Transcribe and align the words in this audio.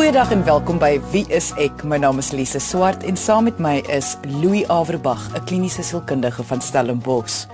Goeiedag 0.00 0.30
en 0.32 0.44
welkom 0.44 0.78
by 0.80 0.94
Wie 1.12 1.26
is 1.28 1.50
ek? 1.60 1.82
My 1.84 1.98
naam 2.00 2.22
is 2.22 2.30
Lise 2.32 2.56
Swart 2.64 3.02
en 3.04 3.18
saam 3.20 3.44
met 3.44 3.58
my 3.60 3.82
is 3.92 4.14
Louis 4.24 4.62
Averbag, 4.72 5.20
'n 5.36 5.44
kliniese 5.44 5.82
sielkundige 5.84 6.42
van 6.42 6.62
Stellenbosch. 6.64 7.44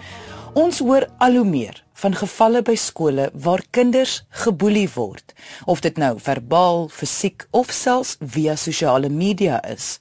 Ons 0.55 0.79
hoor 0.79 1.09
al 1.19 1.35
hoe 1.35 1.45
meer 1.45 1.83
van 1.93 2.15
gevalle 2.15 2.63
by 2.63 2.75
skole 2.75 3.31
waar 3.35 3.63
kinders 3.71 4.23
geboelie 4.31 4.89
word, 4.95 5.35
of 5.65 5.81
dit 5.81 5.97
nou 5.99 6.21
verbaal, 6.21 6.89
fisiek 6.89 7.47
of 7.51 7.73
selfs 7.73 8.17
via 8.21 8.55
sosiale 8.57 9.09
media 9.09 9.59
is. 9.65 9.99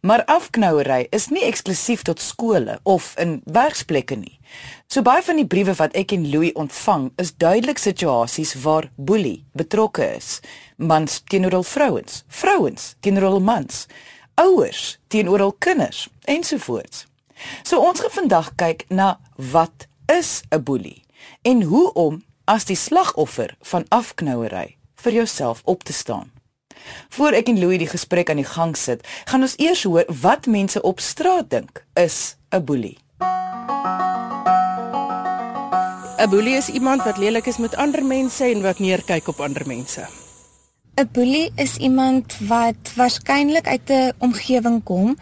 Maar 0.00 0.24
afknouery 0.24 1.06
is 1.10 1.28
nie 1.28 1.42
eksklusief 1.44 2.02
tot 2.02 2.20
skole 2.20 2.78
of 2.82 3.12
in 3.20 3.42
werksplekke 3.44 4.16
nie. 4.16 4.38
So 4.88 5.04
baie 5.04 5.20
van 5.22 5.36
die 5.36 5.46
briewe 5.46 5.74
wat 5.76 5.92
ek 5.98 6.14
en 6.16 6.24
Louis 6.32 6.54
ontvang, 6.56 7.10
is 7.20 7.34
duidelik 7.36 7.78
situasies 7.78 8.54
waar 8.62 8.88
boelie 8.96 9.44
betrokke 9.52 10.06
is. 10.16 10.38
Mans 10.76 11.20
teenoor 11.28 11.58
hul 11.58 11.68
vrouens, 11.68 12.22
vrouens 12.28 12.94
teenoor 13.04 13.28
hul 13.28 13.44
mans, 13.44 13.84
ouers 14.40 14.96
teenoor 15.12 15.44
hul 15.44 15.54
kinders 15.58 16.06
ensovoorts. 16.24 17.04
So 17.62 17.84
ons 17.84 18.00
gaan 18.00 18.16
vandag 18.16 18.52
kyk 18.56 18.88
na 18.88 19.18
wat 19.36 19.86
is 20.08 20.42
'n 20.48 20.64
boelie 20.64 21.04
en 21.42 21.62
hoe 21.62 21.92
om 21.92 22.24
as 22.44 22.64
die 22.64 22.76
slagoffer 22.76 23.56
van 23.60 23.84
afknouery 23.88 24.76
vir 24.94 25.12
jouself 25.12 25.60
op 25.64 25.84
te 25.84 25.92
staan. 25.92 26.39
Voor 27.08 27.32
ek 27.32 27.48
en 27.48 27.58
Louis 27.58 27.78
die 27.78 27.90
gesprek 27.90 28.30
aan 28.30 28.42
die 28.42 28.44
gang 28.44 28.76
sit, 28.76 29.06
gaan 29.24 29.42
ons 29.42 29.58
eers 29.58 29.82
hoor 29.82 30.04
wat 30.20 30.46
mense 30.46 30.82
op 30.82 31.00
straat 31.00 31.50
dink 31.50 31.84
is 31.94 32.36
'n 32.50 32.64
boelie. 32.64 32.98
'n 36.20 36.28
Boelie 36.28 36.56
is 36.56 36.68
iemand 36.68 37.02
wat 37.02 37.18
lelik 37.18 37.46
is 37.46 37.56
met 37.56 37.76
ander 37.76 38.04
mense 38.04 38.44
en 38.44 38.62
wat 38.62 38.78
neerkyk 38.78 39.28
op 39.28 39.40
ander 39.40 39.66
mense. 39.66 40.04
'n 41.00 41.08
Boelie 41.12 41.52
is 41.56 41.76
iemand 41.76 42.36
wat 42.48 42.92
waarskynlik 42.96 43.66
uit 43.66 43.90
'n 43.90 44.12
omgewing 44.18 44.82
kom 44.82 45.16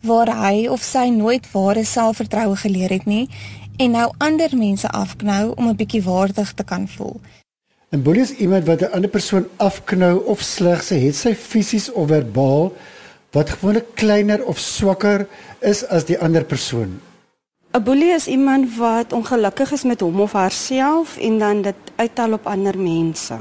waar 0.00 0.30
hy 0.46 0.66
of 0.68 0.82
sy 0.82 1.08
nooit 1.08 1.50
ware 1.52 1.84
selfvertroue 1.84 2.56
geleer 2.56 2.90
het 2.90 3.04
nie 3.04 3.28
en 3.76 3.90
nou 3.90 4.12
ander 4.18 4.56
mense 4.56 4.88
afknou 4.88 5.52
om 5.56 5.68
'n 5.68 5.76
bietjie 5.76 6.02
waardig 6.02 6.52
te 6.54 6.64
kan 6.64 6.88
voel. 6.88 7.20
'n 7.94 8.02
Boelie 8.02 8.26
is 8.26 8.34
iemand 8.42 8.64
wat 8.66 8.80
'n 8.80 8.92
ander 8.96 9.10
persoon 9.10 9.46
afknou 9.56 10.24
of 10.26 10.40
sleg 10.40 10.80
sê 10.82 10.96
het 11.06 11.14
sy 11.14 11.34
fisies 11.34 11.92
of 11.92 12.08
verbaal 12.08 12.72
wat 13.30 13.50
gewoonlik 13.50 13.94
kleiner 13.94 14.44
of 14.44 14.58
swakker 14.58 15.26
is 15.60 15.86
as 15.86 16.04
die 16.04 16.18
ander 16.18 16.44
persoon. 16.44 17.00
'n 17.72 17.82
Boelie 17.82 18.14
is 18.18 18.26
iemand 18.26 18.76
wat 18.76 19.12
ongelukkig 19.12 19.72
is 19.72 19.82
met 19.82 20.00
hom 20.00 20.20
of 20.20 20.32
haarself 20.32 21.16
en 21.16 21.38
dan 21.38 21.62
dit 21.62 21.80
uithaal 21.96 22.32
op 22.32 22.46
ander 22.46 22.78
mense. 22.78 23.38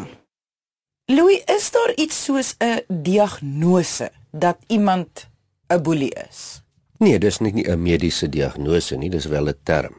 Louis, 1.06 1.42
is 1.46 1.72
daar 1.72 1.94
iets 1.96 2.24
soos 2.24 2.56
'n 2.60 2.82
diagnose 2.88 4.12
dat 4.32 4.58
iemand 4.68 5.30
'n 5.68 5.82
boelie 5.82 6.14
is? 6.30 6.62
Nee, 6.98 7.20
dis 7.20 7.40
nie 7.40 7.70
'n 7.70 7.82
mediese 7.82 8.30
diagnose 8.30 8.96
nie, 8.96 9.10
dis 9.10 9.26
wel 9.26 9.48
'n 9.48 9.58
term. 9.64 9.96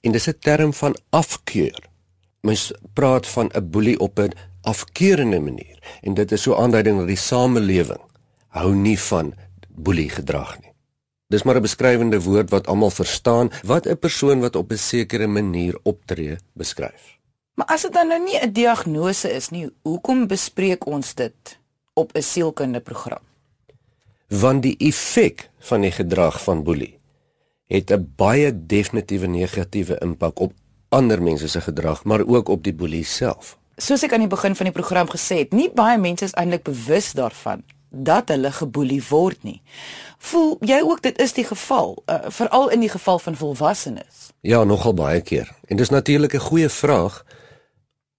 En 0.00 0.12
dis 0.12 0.28
'n 0.28 0.38
term 0.38 0.72
van 0.72 0.96
afkeur 1.10 1.92
mens 2.44 2.72
praat 2.92 3.26
van 3.26 3.50
'n 3.52 3.70
boelie 3.70 3.98
op 3.98 4.18
'n 4.18 4.32
afkeurende 4.62 5.40
manier 5.40 5.78
en 6.02 6.14
dit 6.14 6.32
is 6.32 6.42
so 6.42 6.54
aanduiding 6.54 6.98
dat 6.98 7.06
die 7.06 7.16
samelewing 7.16 8.00
hou 8.48 8.74
nie 8.74 8.98
van 9.00 9.34
boelie 9.68 10.08
gedrag 10.08 10.60
nie. 10.60 10.72
Dis 11.28 11.42
maar 11.42 11.56
'n 11.56 11.66
beskrywende 11.66 12.20
woord 12.20 12.50
wat 12.50 12.66
almal 12.66 12.90
verstaan 12.90 13.50
wat 13.62 13.86
'n 13.86 13.98
persoon 13.98 14.40
wat 14.40 14.56
op 14.56 14.70
'n 14.70 14.76
sekere 14.76 15.26
manier 15.26 15.78
optree 15.82 16.36
beskryf. 16.52 17.18
Maar 17.54 17.66
as 17.66 17.82
dit 17.82 17.92
dan 17.92 18.08
nou 18.08 18.22
nie 18.22 18.38
'n 18.40 18.52
diagnose 18.52 19.32
is 19.32 19.48
nie, 19.48 19.70
hoekom 19.82 20.26
bespreek 20.26 20.86
ons 20.86 21.14
dit 21.14 21.58
op 21.92 22.12
'n 22.12 22.22
sielkundige 22.22 22.84
program? 22.84 23.22
Want 24.28 24.62
die 24.62 24.76
effek 24.78 25.50
van 25.58 25.80
die 25.80 25.90
gedrag 25.90 26.42
van 26.42 26.62
boelie 26.62 26.98
het 27.66 27.90
'n 27.90 28.12
baie 28.16 28.66
definitiewe 28.66 29.26
negatiewe 29.26 29.98
impak 29.98 30.38
op 30.38 30.52
ander 30.94 31.22
mense 31.22 31.48
se 31.48 31.60
gedrag, 31.60 32.04
maar 32.04 32.26
ook 32.26 32.48
op 32.48 32.62
die 32.62 32.74
boelie 32.74 33.04
self. 33.04 33.56
Soos 33.76 34.04
ek 34.06 34.12
aan 34.14 34.22
die 34.22 34.30
begin 34.30 34.54
van 34.54 34.70
die 34.70 34.74
program 34.74 35.10
gesê 35.10 35.42
het, 35.42 35.54
nie 35.56 35.70
baie 35.74 35.98
mense 35.98 36.28
is 36.28 36.36
eintlik 36.38 36.62
bewus 36.66 37.12
daarvan 37.18 37.64
dat 37.94 38.30
hulle 38.32 38.50
geboelie 38.50 39.02
word 39.08 39.42
nie. 39.46 39.60
Voel 40.30 40.56
jy 40.66 40.80
ook 40.82 41.02
dit 41.02 41.18
is 41.22 41.34
die 41.36 41.44
geval, 41.46 41.94
uh, 42.10 42.26
veral 42.34 42.72
in 42.74 42.82
die 42.82 42.90
geval 42.90 43.20
van 43.22 43.36
volwassenes? 43.38 44.30
Ja, 44.42 44.64
nogal 44.64 44.94
baie 44.98 45.20
keer. 45.22 45.50
En 45.70 45.78
dis 45.78 45.94
natuurlik 45.94 46.34
'n 46.34 46.46
goeie 46.48 46.68
vraag 46.68 47.24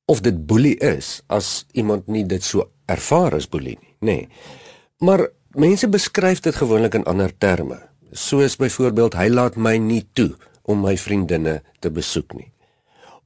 of 0.06 0.22
dit 0.22 0.46
boelie 0.46 0.78
is 0.78 1.22
as 1.28 1.66
iemand 1.72 2.08
nie 2.08 2.26
dit 2.26 2.44
so 2.44 2.70
ervaar 2.86 3.36
as 3.36 3.50
boelie 3.50 3.78
nie, 3.82 3.96
nê. 4.00 4.20
Nee. 4.20 4.30
Maar 4.98 5.28
mense 5.50 5.90
beskryf 5.90 6.40
dit 6.40 6.56
gewoonlik 6.56 6.94
in 6.94 7.04
ander 7.04 7.38
terme. 7.38 7.82
Soos 8.12 8.56
byvoorbeeld 8.56 9.14
hy 9.14 9.28
laat 9.28 9.56
my 9.56 9.78
nie 9.78 10.08
toe 10.14 10.36
om 10.62 10.82
my 10.82 10.98
vriendinne 10.98 11.62
te 11.80 11.92
besoek 11.92 12.34
nie 12.34 12.55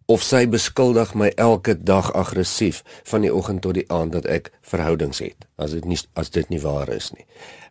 of 0.10 0.24
sy 0.26 0.48
beskuldig 0.50 1.12
my 1.14 1.30
elke 1.38 1.76
dag 1.86 2.10
aggressief 2.18 2.82
van 3.12 3.22
die 3.22 3.34
oggend 3.34 3.62
tot 3.62 3.78
die 3.78 3.86
aand 3.94 4.16
dat 4.18 4.26
ek 4.26 4.50
verhoudings 4.66 5.22
het 5.22 5.46
as 5.62 5.76
dit 5.78 5.86
nie 5.86 6.00
as 6.18 6.34
dit 6.34 6.50
nie 6.50 6.62
waar 6.64 6.90
is 6.90 7.12
nie. 7.14 7.28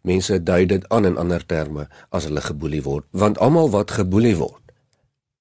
Mense 0.07 0.39
dui 0.39 0.63
dit 0.71 0.87
aan 0.95 1.09
in 1.09 1.19
ander 1.19 1.43
terme 1.43 1.89
as 2.15 2.29
hulle 2.31 2.45
geboelie 2.45 2.85
word 2.87 3.09
want 3.11 3.43
almal 3.43 3.73
wat 3.75 3.97
geboelie 3.99 4.37
word 4.39 4.63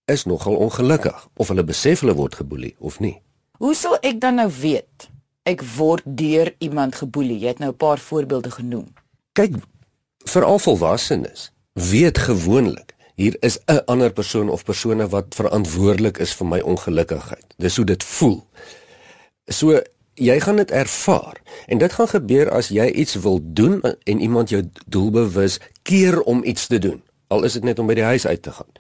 is 0.09 0.25
nogal 0.25 0.57
ongelukkig 0.57 1.27
of 1.37 1.53
hulle 1.53 1.67
besef 1.67 2.01
hulle 2.01 2.17
word 2.17 2.39
geboelie 2.41 2.73
of 2.79 2.97
nie. 3.03 3.19
Hoe 3.61 3.75
sal 3.77 3.99
ek 4.01 4.17
dan 4.23 4.41
nou 4.41 4.49
weet 4.49 5.09
ek 5.47 5.61
word 5.77 6.03
deur 6.05 6.49
iemand 6.57 6.97
geboelie? 6.97 7.37
Jy 7.39 7.53
het 7.53 7.61
nou 7.61 7.71
'n 7.71 7.77
paar 7.77 8.01
voorbeelde 8.01 8.51
genoem. 8.51 8.89
Kyk 9.37 9.61
vir 10.25 10.43
al 10.43 10.59
volwassenes 10.59 11.51
weet 11.73 12.17
gewoonlik 12.17 12.96
hier 13.17 13.35
is 13.41 13.57
'n 13.65 13.81
ander 13.85 14.13
persoon 14.13 14.49
of 14.49 14.63
persone 14.63 15.07
wat 15.09 15.35
verantwoordelik 15.35 16.17
is 16.17 16.33
vir 16.33 16.47
my 16.47 16.59
ongelukkigheid. 16.59 17.45
Dis 17.57 17.75
hoe 17.75 17.85
dit 17.85 18.03
voel. 18.03 18.45
So 19.47 19.81
jy 20.13 20.39
gaan 20.39 20.55
dit 20.55 20.71
ervaar 20.71 21.41
en 21.67 21.77
dit 21.77 21.93
gaan 21.93 22.07
gebeur 22.07 22.49
as 22.49 22.69
jy 22.69 22.85
iets 22.85 23.15
wil 23.15 23.39
doen 23.43 23.81
en 23.81 24.19
iemand 24.19 24.49
jou 24.49 24.69
doelbewus 24.87 25.59
keer 25.81 26.21
om 26.21 26.43
iets 26.43 26.67
te 26.67 26.77
doen. 26.77 27.01
Al 27.27 27.43
is 27.43 27.53
dit 27.53 27.63
net 27.63 27.79
om 27.79 27.87
by 27.87 27.93
die 27.93 28.03
huis 28.03 28.27
uit 28.27 28.41
te 28.41 28.51
gaan. 28.51 28.71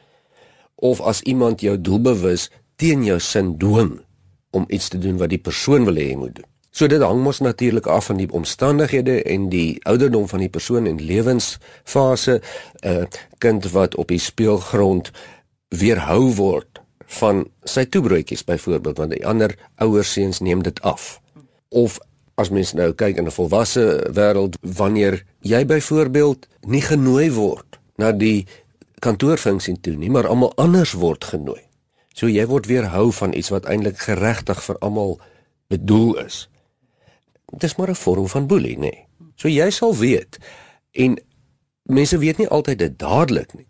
Of 0.75 1.01
as 1.01 1.21
iemand 1.21 1.61
jou 1.61 1.81
doelbewus 1.81 2.49
teen 2.75 3.03
jou 3.03 3.19
sin 3.19 3.57
dwing 3.57 4.01
om 4.49 4.65
iets 4.67 4.87
te 4.87 4.97
doen 4.97 5.17
wat 5.17 5.29
die 5.29 5.41
persoon 5.41 5.85
wil 5.85 5.95
hê 5.95 6.09
jy 6.09 6.15
moet 6.15 6.35
doen. 6.35 6.49
So 6.77 6.85
dit 6.85 7.01
hang 7.01 7.23
mos 7.25 7.39
natuurlik 7.41 7.87
af 7.89 8.05
van 8.05 8.19
die 8.21 8.29
omstandighede 8.31 9.23
en 9.23 9.47
die 9.49 9.79
ouderdom 9.89 10.27
van 10.29 10.43
die 10.43 10.49
persoon 10.49 10.85
en 10.85 10.99
lewensfase. 11.01 12.41
'n 12.81 12.89
uh, 12.89 13.05
kind 13.37 13.71
wat 13.71 13.95
op 13.95 14.07
die 14.07 14.19
speelgrond 14.19 15.11
weerhou 15.67 16.33
word 16.35 16.81
van 17.05 17.47
sy 17.63 17.85
toebroodjies 17.85 18.43
byvoorbeeld 18.43 18.97
want 18.97 19.11
die 19.11 19.25
ander 19.25 19.55
ouers 19.75 20.11
seuns 20.11 20.39
neem 20.39 20.61
dit 20.63 20.81
af. 20.81 21.21
Of 21.69 21.97
as 22.35 22.49
mens 22.49 22.73
nou 22.73 22.93
kyk 22.93 23.17
in 23.17 23.25
'n 23.25 23.31
volwasse 23.31 24.09
wêreld 24.13 24.57
wanneer 24.61 25.23
jy 25.39 25.65
byvoorbeeld 25.65 26.47
nie 26.61 26.81
genooi 26.81 27.31
word 27.31 27.79
na 27.95 28.11
die 28.11 28.45
kantoorfunksie 28.99 29.81
toe 29.81 29.95
nie 29.95 30.09
maar 30.09 30.27
almal 30.27 30.53
anders 30.55 30.93
word 30.93 31.23
genooi. 31.23 31.61
So 32.13 32.27
jy 32.27 32.45
word 32.45 32.65
weerhou 32.65 33.11
van 33.11 33.33
iets 33.33 33.49
wat 33.49 33.65
eintlik 33.65 33.97
geregtig 33.97 34.63
vir 34.63 34.77
almal 34.79 35.19
bedoel 35.67 36.25
is 36.25 36.49
dis 37.55 37.75
maar 37.75 37.89
'n 37.89 37.95
vorm 37.95 38.27
van 38.27 38.47
boelie, 38.47 38.75
nê. 38.75 38.79
Nee. 38.79 39.07
So 39.35 39.47
jy 39.47 39.69
sal 39.69 39.95
weet 39.95 40.37
en 40.91 41.17
mense 41.83 42.17
weet 42.17 42.37
nie 42.37 42.47
altyd 42.47 42.79
dit 42.79 42.99
dadelik 42.99 43.53
nie. 43.53 43.67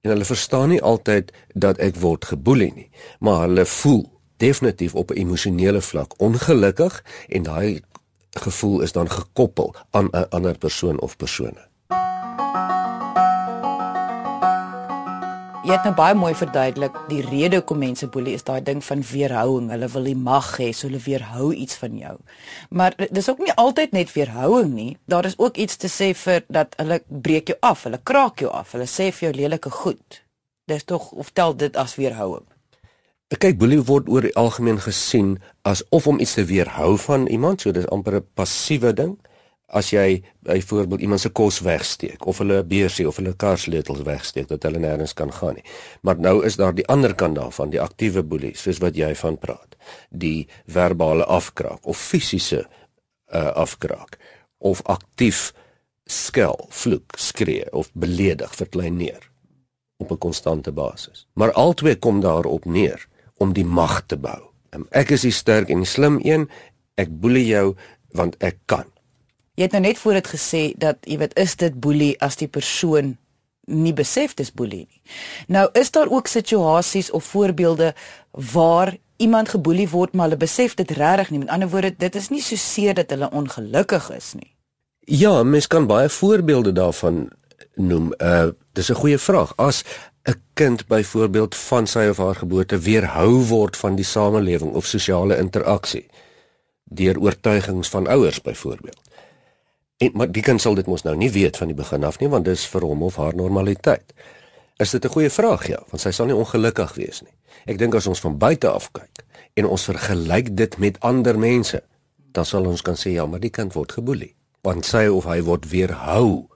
En 0.00 0.10
hulle 0.10 0.24
verstaan 0.24 0.68
nie 0.68 0.82
altyd 0.82 1.32
dat 1.54 1.78
ek 1.78 1.96
word 1.96 2.24
geboelie 2.24 2.72
nie, 2.74 2.90
maar 3.20 3.40
hulle 3.40 3.66
voel 3.66 4.12
definitief 4.36 4.94
op 4.94 5.10
'n 5.10 5.18
emosionele 5.18 5.80
vlak 5.80 6.20
ongelukkig 6.20 7.04
en 7.28 7.42
daai 7.42 7.80
gevoel 8.30 8.80
is 8.80 8.92
dan 8.92 9.10
gekoppel 9.10 9.74
aan 9.90 10.08
'n 10.12 10.28
ander 10.28 10.58
persoon 10.58 11.00
of 11.00 11.16
persone. 11.16 11.68
Jy 15.66 15.74
het 15.74 15.82
nou 15.82 15.96
baie 15.98 16.14
mooi 16.14 16.30
verduidelik 16.38 16.94
die 17.10 17.24
rede 17.26 17.58
hoekom 17.58 17.80
mense 17.82 18.06
boelie 18.14 18.36
is 18.38 18.44
daai 18.46 18.60
ding 18.62 18.78
van 18.86 19.00
weerhouding. 19.02 19.72
Hulle 19.74 19.88
wil 19.90 20.04
die 20.06 20.14
mag 20.14 20.52
hê, 20.60 20.68
so 20.70 20.86
hulle 20.86 21.00
weerhou 21.02 21.48
iets 21.58 21.80
van 21.80 21.96
jou. 21.98 22.12
Maar 22.70 22.94
dis 23.10 23.26
ook 23.32 23.42
nie 23.42 23.54
altyd 23.58 23.96
net 23.96 24.12
weerhouding 24.14 24.70
nie. 24.76 24.92
Daar 25.10 25.26
is 25.26 25.34
ook 25.42 25.58
iets 25.58 25.80
te 25.82 25.90
sê 25.90 26.12
vir 26.14 26.44
dat 26.46 26.78
hulle 26.78 27.00
breek 27.08 27.50
jou 27.50 27.58
af, 27.66 27.82
hulle 27.88 27.98
kraak 27.98 28.44
jou 28.44 28.52
af, 28.54 28.76
hulle 28.76 28.86
sê 28.86 29.08
vir 29.10 29.26
jou 29.26 29.32
lelike 29.40 29.74
goed. 29.80 30.20
Dis 30.70 30.86
tog 30.86 31.10
of 31.10 31.34
tel 31.34 31.58
dit 31.58 31.74
as 31.82 31.96
weerhouding? 31.98 32.46
Kyk, 33.34 33.58
boelie 33.58 33.82
word 33.82 34.06
oor 34.06 34.22
die 34.22 34.36
algemeen 34.38 34.78
gesien 34.78 35.40
as 35.66 35.82
of 35.90 36.06
om 36.06 36.22
iets 36.22 36.38
te 36.38 36.46
weerhou 36.46 36.94
van 37.08 37.26
iemand, 37.26 37.66
so 37.66 37.74
dis 37.74 37.90
amper 37.90 38.20
'n 38.22 38.26
passiewe 38.38 38.94
ding 38.94 39.18
as 39.66 39.90
jy 39.90 40.22
byvoorbeeld 40.46 41.00
iemand 41.00 41.20
se 41.20 41.30
kos 41.34 41.58
wegsteek 41.60 42.26
of 42.26 42.38
hulle 42.38 42.60
beursie 42.64 43.06
of 43.08 43.16
hulle 43.18 43.34
karsleutels 43.34 44.04
wegsteek 44.06 44.48
dat 44.48 44.62
hulle 44.62 44.78
nêrens 44.78 45.14
kan 45.14 45.32
gaan 45.32 45.58
nie. 45.58 45.66
Maar 46.06 46.20
nou 46.22 46.44
is 46.46 46.56
daar 46.56 46.74
die 46.74 46.86
ander 46.86 47.14
kant 47.14 47.36
daarvan, 47.36 47.70
die 47.74 47.82
aktiewe 47.82 48.22
boelie, 48.22 48.54
soos 48.54 48.78
wat 48.78 48.96
jy 48.96 49.14
van 49.18 49.38
praat. 49.38 49.76
Die 50.10 50.46
verbale 50.70 51.26
afkraak 51.26 51.86
of 51.86 51.98
fisiese 51.98 52.62
uh, 52.62 53.50
afkraak 53.58 54.18
of 54.58 54.82
aktief 54.86 55.52
skel, 56.06 56.66
vloek, 56.70 57.18
skree 57.18 57.66
of 57.74 57.90
beledig, 57.92 58.54
verkleineer 58.54 59.30
op 59.98 60.10
'n 60.10 60.18
konstante 60.18 60.72
basis. 60.72 61.26
Maar 61.32 61.52
albei 61.52 61.98
kom 61.98 62.20
daarop 62.20 62.64
neer 62.64 63.08
om 63.36 63.52
die 63.52 63.64
mag 63.64 64.06
te 64.06 64.16
bou. 64.16 64.42
Ek 64.90 65.10
is 65.10 65.20
die 65.20 65.30
sterk 65.30 65.68
en 65.68 65.78
die 65.78 65.88
slim 65.88 66.20
een, 66.22 66.48
ek 66.94 67.08
boelie 67.20 67.46
jou 67.46 67.74
want 68.10 68.36
ek 68.38 68.56
kan. 68.64 68.84
Jy 69.56 69.64
het 69.64 69.72
nou 69.72 69.82
net 69.86 69.98
voor 69.98 70.18
dit 70.18 70.28
gesê 70.28 70.62
dat 70.76 70.98
jy 71.08 71.16
weet 71.18 71.36
is 71.40 71.56
dit 71.56 71.74
boelie 71.80 72.12
as 72.20 72.36
die 72.36 72.48
persoon 72.48 73.16
nie 73.66 73.94
besef 73.96 74.34
dis 74.38 74.52
boelie 74.52 74.84
nie. 74.84 75.00
Nou 75.48 75.66
is 75.72 75.90
daar 75.90 76.10
ook 76.12 76.28
situasies 76.30 77.10
of 77.10 77.24
voorbeelde 77.24 77.94
waar 78.30 78.96
iemand 79.16 79.48
geboelie 79.48 79.88
word 79.88 80.12
maar 80.12 80.28
hulle 80.28 80.40
besef 80.40 80.74
dit 80.74 80.90
regtig 80.90 81.30
nie. 81.30 81.38
Met 81.38 81.48
ander 81.48 81.70
woorde, 81.72 81.94
dit 81.96 82.14
is 82.14 82.28
nie 82.28 82.42
so 82.42 82.56
seer 82.60 82.94
dat 82.94 83.10
hulle 83.10 83.30
ongelukkig 83.32 84.10
is 84.16 84.34
nie. 84.36 84.52
Ja, 85.06 85.42
mens 85.42 85.66
kan 85.66 85.86
baie 85.86 86.08
voorbeelde 86.08 86.72
daarvan 86.72 87.28
noem. 87.74 88.12
Uh 88.18 88.52
dis 88.72 88.90
'n 88.90 89.00
goeie 89.00 89.18
vraag. 89.18 89.56
As 89.56 89.84
'n 90.28 90.42
kind 90.52 90.86
byvoorbeeld 90.86 91.54
van 91.54 91.86
sy 91.86 92.06
of 92.10 92.16
haar 92.16 92.34
geboorte 92.34 92.78
weerhou 92.78 93.46
word 93.46 93.76
van 93.76 93.94
die 93.94 94.04
samelewing 94.04 94.74
of 94.74 94.86
sosiale 94.86 95.36
interaksie 95.36 96.06
deur 96.84 97.20
oortuigings 97.20 97.88
van 97.88 98.06
ouers 98.06 98.40
byvoorbeeld. 98.42 99.00
En 99.98 100.10
maar 100.14 100.32
die 100.32 100.42
kind 100.42 100.60
sal 100.60 100.74
dit 100.74 100.86
mos 100.86 101.02
nou 101.02 101.16
nie 101.16 101.30
weet 101.32 101.56
van 101.56 101.70
die 101.72 101.76
begin 101.76 102.04
af 102.04 102.18
nie 102.20 102.28
want 102.28 102.44
dis 102.44 102.66
vir 102.68 102.84
hom 102.84 103.02
of 103.02 103.16
haar 103.16 103.36
normaliteit. 103.36 104.12
Is 104.76 104.90
dit 104.90 105.04
'n 105.04 105.08
goeie 105.08 105.30
vraag 105.30 105.66
ja, 105.66 105.82
want 105.90 106.00
sy 106.00 106.10
sal 106.10 106.26
nie 106.26 106.36
ongelukkig 106.36 106.94
wees 106.94 107.22
nie. 107.22 107.32
Ek 107.66 107.78
dink 107.78 107.94
as 107.94 108.06
ons 108.06 108.20
van 108.20 108.38
buite 108.38 108.68
af 108.68 108.92
kyk 108.92 109.24
en 109.54 109.66
ons 109.66 109.84
vergelyk 109.84 110.56
dit 110.56 110.78
met 110.78 111.00
ander 111.00 111.38
mense, 111.38 111.82
dan 112.32 112.44
sal 112.44 112.66
ons 112.66 112.82
kan 112.82 112.94
sê 112.94 113.10
ja, 113.10 113.26
maar 113.26 113.40
die 113.40 113.50
kind 113.50 113.72
word 113.72 113.92
geboelie 113.92 114.34
want 114.66 114.86
sy 114.86 115.06
of 115.06 115.28
hy 115.30 115.40
word 115.46 115.68
weerhou 115.70 116.48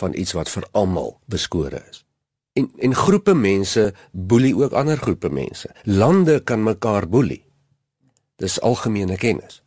van 0.00 0.14
iets 0.16 0.32
wat 0.32 0.48
vir 0.48 0.64
almal 0.72 1.18
beskore 1.28 1.82
is. 1.90 2.04
En 2.58 2.70
en 2.78 2.94
groepe 2.94 3.34
mense 3.34 3.92
boelie 4.12 4.54
ook 4.56 4.72
ander 4.72 4.96
groepe 4.96 5.28
mense. 5.28 5.68
Lande 5.84 6.40
kan 6.40 6.62
mekaar 6.62 7.08
boelie. 7.08 7.44
Dis 8.36 8.60
algemene 8.60 9.16
kennis. 9.16 9.60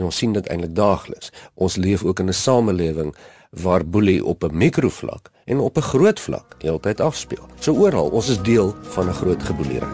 En 0.00 0.04
ons 0.04 0.16
sien 0.16 0.32
dit 0.32 0.46
eintlik 0.46 0.74
daagliks. 0.74 1.32
Ons 1.54 1.76
leef 1.76 2.04
ook 2.04 2.18
in 2.18 2.28
'n 2.28 2.32
samelewing 2.32 3.14
waar 3.50 3.84
boelie 3.86 4.24
op 4.24 4.44
'n 4.44 4.56
mikrovlak 4.56 5.30
en 5.44 5.58
op 5.58 5.76
'n 5.76 5.88
groot 5.92 6.20
vlak 6.20 6.56
heeltyd 6.58 7.00
afspeel. 7.00 7.46
So 7.58 7.74
oral, 7.74 8.08
ons 8.08 8.28
is 8.28 8.42
deel 8.42 8.74
van 8.82 9.08
'n 9.08 9.12
groot 9.12 9.42
geboelery. 9.42 9.92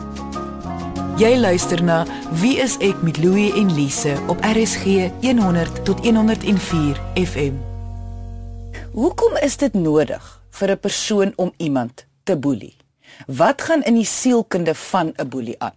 Jy 1.17 1.39
luister 1.39 1.83
na 1.83 2.07
Wie 2.41 2.59
is 2.59 2.77
ek 2.77 3.03
met 3.03 3.19
Louie 3.19 3.53
en 3.53 3.75
Lise 3.75 4.17
op 4.27 4.39
RSG 4.41 5.11
100 5.21 5.85
tot 5.85 6.01
104 6.01 7.01
FM. 7.15 7.53
Hoekom 8.93 9.37
is 9.37 9.57
dit 9.57 9.75
nodig 9.75 10.43
vir 10.51 10.71
'n 10.71 10.79
persoon 10.79 11.33
om 11.37 11.53
iemand 11.57 12.07
te 12.23 12.37
boelie? 12.37 12.77
Wat 13.27 13.63
gaan 13.63 13.83
in 13.83 13.95
die 13.95 14.05
sielkunde 14.05 14.75
van 14.75 15.13
'n 15.17 15.29
boelie 15.29 15.59
aan? 15.59 15.75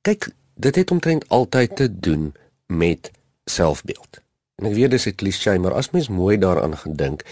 Kyk, 0.00 0.30
dit 0.54 0.74
het 0.74 0.90
omtrent 0.90 1.28
altyd 1.28 1.76
te 1.76 2.00
doen 2.00 2.34
met 2.66 3.10
selfbeeld. 3.50 4.20
En 4.60 4.68
ek 4.68 4.76
weet 4.76 4.90
dis 4.90 5.06
'n 5.06 5.14
klise, 5.14 5.58
maar 5.58 5.74
as 5.74 5.90
mens 5.90 6.08
mooi 6.08 6.38
daaraan 6.38 6.76
gedink, 6.76 7.24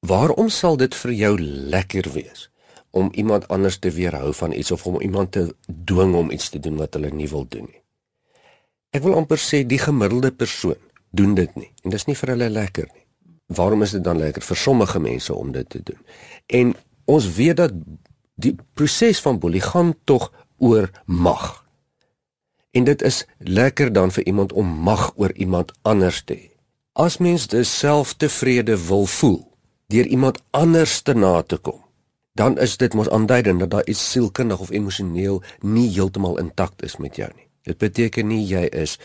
waarom 0.00 0.48
sal 0.48 0.76
dit 0.76 0.94
vir 0.94 1.12
jou 1.12 1.34
lekker 1.74 2.12
wees 2.12 2.50
om 2.90 3.10
iemand 3.12 3.48
anders 3.48 3.78
te 3.78 3.90
weerhou 3.90 4.32
van 4.34 4.52
iets 4.52 4.70
of 4.70 4.86
om 4.86 5.00
iemand 5.00 5.32
te 5.32 5.54
dwing 5.84 6.14
om 6.14 6.30
iets 6.30 6.48
te 6.48 6.58
doen 6.58 6.76
wat 6.76 6.94
hulle 6.94 7.10
nie 7.10 7.28
wil 7.28 7.46
doen 7.48 7.66
nie? 7.66 7.82
Ek 8.90 9.02
wil 9.02 9.14
amper 9.14 9.38
sê 9.38 9.66
die 9.66 9.78
gemiddelde 9.78 10.32
persoon 10.32 10.80
doen 11.10 11.34
dit 11.34 11.54
nie 11.56 11.70
en 11.84 11.90
dis 11.90 12.06
nie 12.06 12.16
vir 12.16 12.28
hulle 12.28 12.48
lekker 12.50 12.88
nie. 12.94 13.04
Waarom 13.46 13.82
is 13.82 13.90
dit 13.96 14.04
dan 14.04 14.18
lekker 14.18 14.42
vir 14.42 14.56
sommige 14.56 15.00
mense 15.00 15.34
om 15.34 15.52
dit 15.52 15.68
te 15.68 15.82
doen? 15.82 16.00
En 16.46 16.74
ons 17.04 17.34
weet 17.34 17.56
dat 17.56 17.72
die 18.34 18.54
proses 18.74 19.20
van 19.20 19.38
boelie 19.38 19.60
gaan 19.60 19.94
tog 20.04 20.30
oor 20.58 20.90
mag. 21.04 21.64
En 22.70 22.84
dit 22.84 23.02
is 23.02 23.26
lekker 23.38 23.92
dan 23.92 24.12
vir 24.12 24.26
iemand 24.26 24.52
om 24.52 24.66
mag 24.66 25.12
oor 25.16 25.32
iemand 25.32 25.72
anders 25.82 26.22
te 26.24 26.34
hê. 26.34 26.50
As 26.92 27.18
mens 27.18 27.46
dus 27.46 27.78
selftevrede 27.78 28.86
wil 28.86 29.06
voel 29.06 29.46
deur 29.86 30.06
iemand 30.06 30.42
anders 30.50 31.00
te 31.00 31.14
na 31.14 31.42
te 31.42 31.56
kom, 31.56 31.80
dan 32.32 32.58
is 32.58 32.76
dit 32.76 32.94
mos 32.94 33.08
aanduidend 33.08 33.60
dat 33.60 33.70
daar 33.70 33.86
iets 33.86 34.10
sielkundig 34.10 34.60
of 34.60 34.70
emosioneel 34.70 35.42
nie 35.60 35.88
heeltemal 35.90 36.38
intakt 36.38 36.82
is 36.82 36.96
met 36.96 37.16
jou 37.16 37.30
nie. 37.36 37.48
Dit 37.62 37.78
beteken 37.78 38.28
nie 38.28 38.44
jy 38.46 38.66
is 38.68 38.98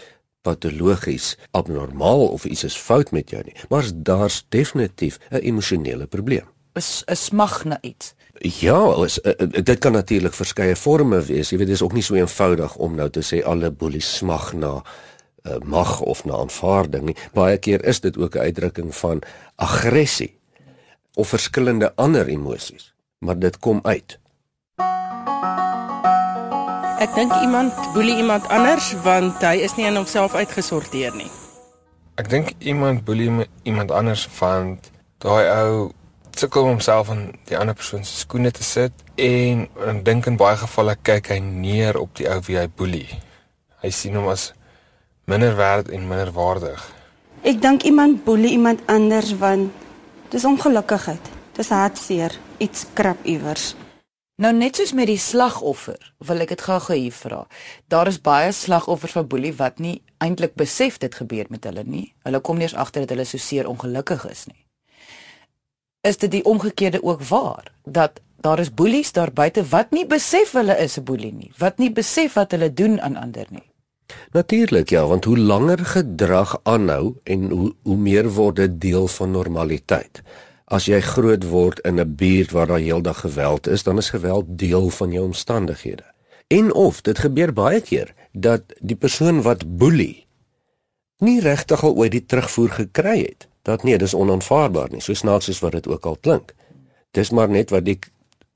patologies 0.44 1.38
abnormaal 1.52 2.28
of 2.28 2.46
iets 2.46 2.64
is 2.68 2.76
fout 2.76 3.12
met 3.12 3.30
jou 3.30 3.44
nie, 3.46 3.56
maar 3.70 3.88
daar's 3.96 4.46
definitief 4.50 5.20
'n 5.32 5.36
emosionele 5.36 6.08
probleem. 6.08 6.46
Is 6.74 7.04
'n 7.08 7.16
smag 7.16 7.64
na 7.66 7.78
iets. 7.82 8.14
Ja, 8.44 9.04
is, 9.06 9.20
uh, 9.24 9.32
dit 9.64 9.80
kan 9.80 9.92
natuurlik 9.92 10.34
verskeie 10.36 10.76
forme 10.76 11.22
wees. 11.24 11.54
Jy 11.54 11.62
weet 11.62 11.70
dis 11.72 11.82
ook 11.82 11.94
nie 11.96 12.04
so 12.04 12.18
eenvoudig 12.20 12.76
om 12.76 12.98
nou 13.00 13.08
te 13.10 13.24
sê 13.24 13.40
alle 13.48 13.70
boelies 13.72 14.10
smag 14.18 14.50
na 14.60 14.82
uh, 14.82 15.60
mag 15.64 16.02
of 16.02 16.26
na 16.28 16.42
aanvaarding 16.44 17.06
nie. 17.08 17.16
Baie 17.32 17.58
keer 17.58 17.86
is 17.88 18.04
dit 18.04 18.18
ook 18.18 18.36
'n 18.36 18.44
uitdrukking 18.52 18.96
van 18.96 19.22
aggressie 19.56 20.36
of 21.16 21.28
verskillende 21.28 21.94
ander 21.96 22.28
emosies, 22.28 22.94
maar 23.20 23.40
dit 23.40 23.60
kom 23.60 23.80
uit. 23.84 24.20
Ek 27.00 27.16
dink 27.16 27.32
iemand 27.42 27.74
boelie 27.94 28.18
iemand 28.18 28.48
anders 28.48 28.94
want 29.04 29.40
hy 29.42 29.56
is 29.56 29.76
nie 29.76 29.86
in 29.86 29.96
homself 29.96 30.36
uitgesorteer 30.36 31.16
nie. 31.16 31.32
Ek 32.16 32.30
dink 32.30 32.52
iemand 32.60 33.04
boelie 33.04 33.48
iemand 33.64 33.92
anders 33.92 34.28
want 34.40 34.92
daai 35.18 35.48
ou 35.64 35.92
sukkel 36.40 36.66
om 36.66 36.74
homself 36.76 37.10
in 37.14 37.28
die 37.50 37.58
ander 37.58 37.76
persoon 37.78 38.04
se 38.04 38.18
skoene 38.24 38.52
te 38.52 38.64
sit 38.64 39.04
en 39.22 39.68
ek 39.92 40.02
dink 40.06 40.28
in 40.30 40.40
baie 40.40 40.58
gevalle 40.58 40.96
kyk 41.02 41.30
hy 41.34 41.40
neer 41.44 42.00
op 42.00 42.16
die 42.20 42.28
ou 42.30 42.40
wie 42.48 42.58
hy 42.60 42.68
boelie. 42.68 43.08
Hy 43.84 43.92
sien 43.92 44.18
hom 44.18 44.30
as 44.32 44.52
minder 45.30 45.56
werd 45.58 45.92
en 45.92 46.08
minder 46.08 46.34
waardig. 46.36 46.82
Ek 47.44 47.62
dink 47.62 47.84
iemand 47.84 48.24
boelie 48.26 48.56
iemand 48.56 48.82
anders 48.88 49.34
want 49.38 49.72
dis 50.32 50.46
ongelukkigheid. 50.46 51.32
Dis 51.54 51.70
hartseer, 51.70 52.34
iets 52.58 52.88
krap 52.98 53.20
iewers. 53.30 53.74
Nou 54.42 54.50
net 54.56 54.80
soos 54.80 54.96
met 54.98 55.06
die 55.06 55.20
slagoffer, 55.22 56.00
wil 56.26 56.42
ek 56.42 56.56
dit 56.56 56.64
gou-gou 56.66 56.96
hier 56.98 57.14
vra. 57.14 57.44
Daar 57.94 58.10
is 58.10 58.18
baie 58.18 58.50
slagoffers 58.52 59.14
van 59.14 59.28
boelie 59.30 59.54
wat 59.60 59.78
nie 59.78 60.00
eintlik 60.24 60.56
besef 60.58 60.98
dit 61.04 61.14
gebeur 61.14 61.46
met 61.54 61.68
hulle 61.70 61.84
nie. 61.86 62.08
Hulle 62.26 62.42
kom 62.42 62.58
nie 62.58 62.66
eens 62.66 62.74
agter 62.74 63.06
dat 63.06 63.14
hulle 63.14 63.28
so 63.30 63.38
seer 63.38 63.70
ongelukkig 63.70 64.26
is 64.32 64.48
nie. 64.50 64.58
Is 66.04 66.18
dit 66.20 66.32
die 66.32 66.44
omgekeerde 66.44 67.00
ook 67.04 67.22
waar 67.24 67.72
dat 67.84 68.20
daar 68.44 68.60
is 68.60 68.74
boelies 68.74 69.12
daar 69.16 69.32
buite 69.32 69.64
wat 69.72 69.92
nie 69.96 70.04
besef 70.06 70.52
hulle 70.52 70.76
is 70.78 70.98
'n 71.00 71.04
boelie 71.04 71.34
nie, 71.34 71.52
wat 71.58 71.78
nie 71.78 71.92
besef 71.92 72.34
wat 72.34 72.52
hulle 72.52 72.74
doen 72.74 73.02
aan 73.02 73.16
ander 73.16 73.46
nie. 73.50 73.70
Natuurlik 74.32 74.90
ja, 74.90 75.06
want 75.06 75.24
hoe 75.24 75.38
langer 75.38 75.86
gedrag 75.86 76.60
aanhou 76.64 77.16
en 77.24 77.50
hoe 77.50 77.76
hoe 77.84 77.96
meer 77.98 78.30
word 78.30 78.56
dit 78.56 78.82
deel 78.82 79.08
van 79.08 79.32
normaliteit. 79.32 80.22
As 80.66 80.86
jy 80.86 81.00
groot 81.00 81.44
word 81.44 81.80
in 81.80 82.00
'n 82.00 82.16
buurt 82.16 82.52
waar 82.52 82.68
daar 82.68 82.84
heeldag 82.84 83.20
geweld 83.20 83.68
is, 83.68 83.84
dan 83.84 83.98
is 83.98 84.10
geweld 84.10 84.46
deel 84.48 84.90
van 84.90 85.12
jou 85.12 85.26
omstandighede. 85.26 86.04
En 86.48 86.74
of 86.74 87.02
dit 87.02 87.20
gebeur 87.20 87.54
baie 87.54 87.82
keer 87.82 88.14
dat 88.32 88.62
die 88.80 88.96
persoon 88.96 89.42
wat 89.42 89.78
boelie 89.78 90.28
nie 91.18 91.40
regtig 91.40 91.84
al 91.84 91.96
ooit 91.96 92.12
die 92.12 92.26
terugvoer 92.26 92.70
gekry 92.70 93.20
het. 93.20 93.48
Dat 93.64 93.84
nee, 93.84 93.98
dis 93.98 94.14
onaanvaarbaar 94.14 94.92
nie, 94.92 95.02
so 95.02 95.16
snaaks 95.16 95.48
soos 95.48 95.62
wat 95.64 95.72
dit 95.72 95.88
ook 95.88 96.06
al 96.06 96.18
klink. 96.20 96.54
Dis 97.16 97.32
maar 97.32 97.50
net 97.50 97.72
wat 97.72 97.86
die 97.88 98.00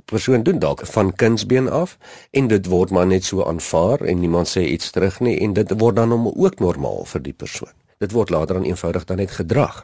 persoon 0.08 0.44
doen 0.44 0.60
dalk 0.60 0.86
van 0.88 1.16
kindsbeen 1.16 1.70
af 1.70 1.98
en 2.32 2.48
dit 2.48 2.66
word 2.72 2.92
maar 2.96 3.08
net 3.08 3.24
so 3.28 3.44
aanvaar 3.44 4.02
en 4.02 4.20
niemand 4.20 4.48
sê 4.48 4.64
iets 4.64 4.92
terug 4.96 5.20
nie 5.20 5.36
en 5.44 5.54
dit 5.54 5.74
word 5.80 5.96
dan 6.00 6.16
hom 6.16 6.30
ook 6.32 6.60
normaal 6.64 7.04
vir 7.12 7.24
die 7.24 7.36
persoon. 7.36 7.74
Dit 8.00 8.16
word 8.16 8.32
later 8.32 8.60
dan 8.60 8.68
eenvoudig 8.68 9.06
dan 9.10 9.20
net 9.24 9.32
gedrag. 9.36 9.84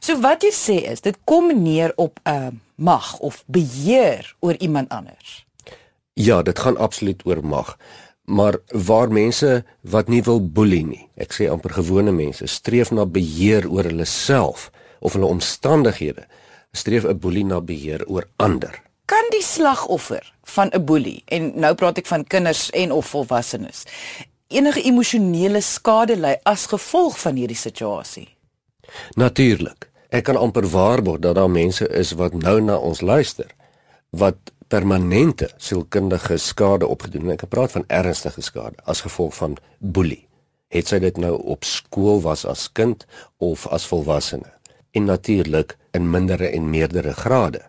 So 0.00 0.20
wat 0.22 0.44
jy 0.46 0.52
sê 0.54 0.76
is 0.92 1.02
dit 1.02 1.18
kom 1.24 1.50
neer 1.62 1.92
op 1.96 2.20
'n 2.24 2.30
uh, 2.30 2.48
mag 2.74 3.18
of 3.18 3.42
beheer 3.46 4.34
oor 4.40 4.54
iemand 4.58 4.88
anders. 4.88 5.46
Ja, 6.12 6.42
dit 6.42 6.58
gaan 6.58 6.76
absoluut 6.76 7.26
oor 7.26 7.44
mag. 7.44 7.76
Maar 8.28 8.58
waar 8.86 9.08
mense 9.08 9.62
wat 9.88 10.10
nie 10.12 10.20
wil 10.22 10.42
boelie 10.42 10.84
nie, 10.84 11.04
ek 11.16 11.32
sê 11.32 11.48
amper 11.48 11.72
gewone 11.78 12.12
mense, 12.12 12.44
streef 12.46 12.92
na 12.92 13.06
beheer 13.08 13.64
oor 13.70 13.88
hulle 13.88 14.04
self 14.04 14.68
of 15.00 15.16
hulle 15.16 15.30
omstandighede, 15.30 16.26
streef 16.76 17.08
'n 17.08 17.18
boelie 17.18 17.44
na 17.44 17.60
beheer 17.60 18.04
oor 18.06 18.28
ander 18.36 18.76
kan 19.08 19.30
die 19.32 19.42
slagoffer 19.42 20.20
van 20.44 20.68
'n 20.68 20.84
boelie 20.84 21.22
en 21.24 21.52
nou 21.60 21.74
praat 21.74 21.98
ek 21.98 22.06
van 22.06 22.24
kinders 22.24 22.70
en 22.70 22.92
of 22.92 23.06
volwassenes 23.06 23.86
enige 24.48 24.82
emosionele 24.82 25.60
skade 25.60 26.16
ly 26.16 26.36
as 26.42 26.66
gevolg 26.66 27.18
van 27.20 27.36
hierdie 27.36 27.56
situasie? 27.56 28.28
Natuurlik. 29.16 29.90
Ek 30.08 30.24
kan 30.24 30.36
amper 30.40 30.64
waarborg 30.72 31.20
dat 31.20 31.36
daar 31.36 31.50
mense 31.50 31.88
is 31.88 32.14
wat 32.16 32.32
nou 32.32 32.60
na 32.60 32.76
ons 32.76 33.00
luister 33.00 33.50
wat 34.10 34.36
permanente 34.68 35.50
sielkundige 35.56 36.36
skade 36.36 36.86
opgedoen 36.86 37.32
het. 37.32 37.42
Ek 37.42 37.52
praat 37.52 37.72
van 37.72 37.84
ernstige 37.86 38.40
skade 38.44 38.76
as 38.84 39.00
gevolg 39.00 39.34
van 39.34 39.56
boelie. 39.78 40.26
Het 40.68 40.88
sy 40.88 40.98
dit 41.00 41.16
nou 41.16 41.34
op 41.48 41.64
skool 41.64 42.20
was 42.20 42.44
as 42.44 42.68
kind 42.72 43.06
of 43.38 43.66
as 43.72 43.86
volwassene? 43.88 44.52
En 44.92 45.04
natuurlik 45.08 45.76
in 45.96 46.10
mindere 46.10 46.48
en 46.48 46.70
meerdere 46.70 47.12
grade. 47.12 47.62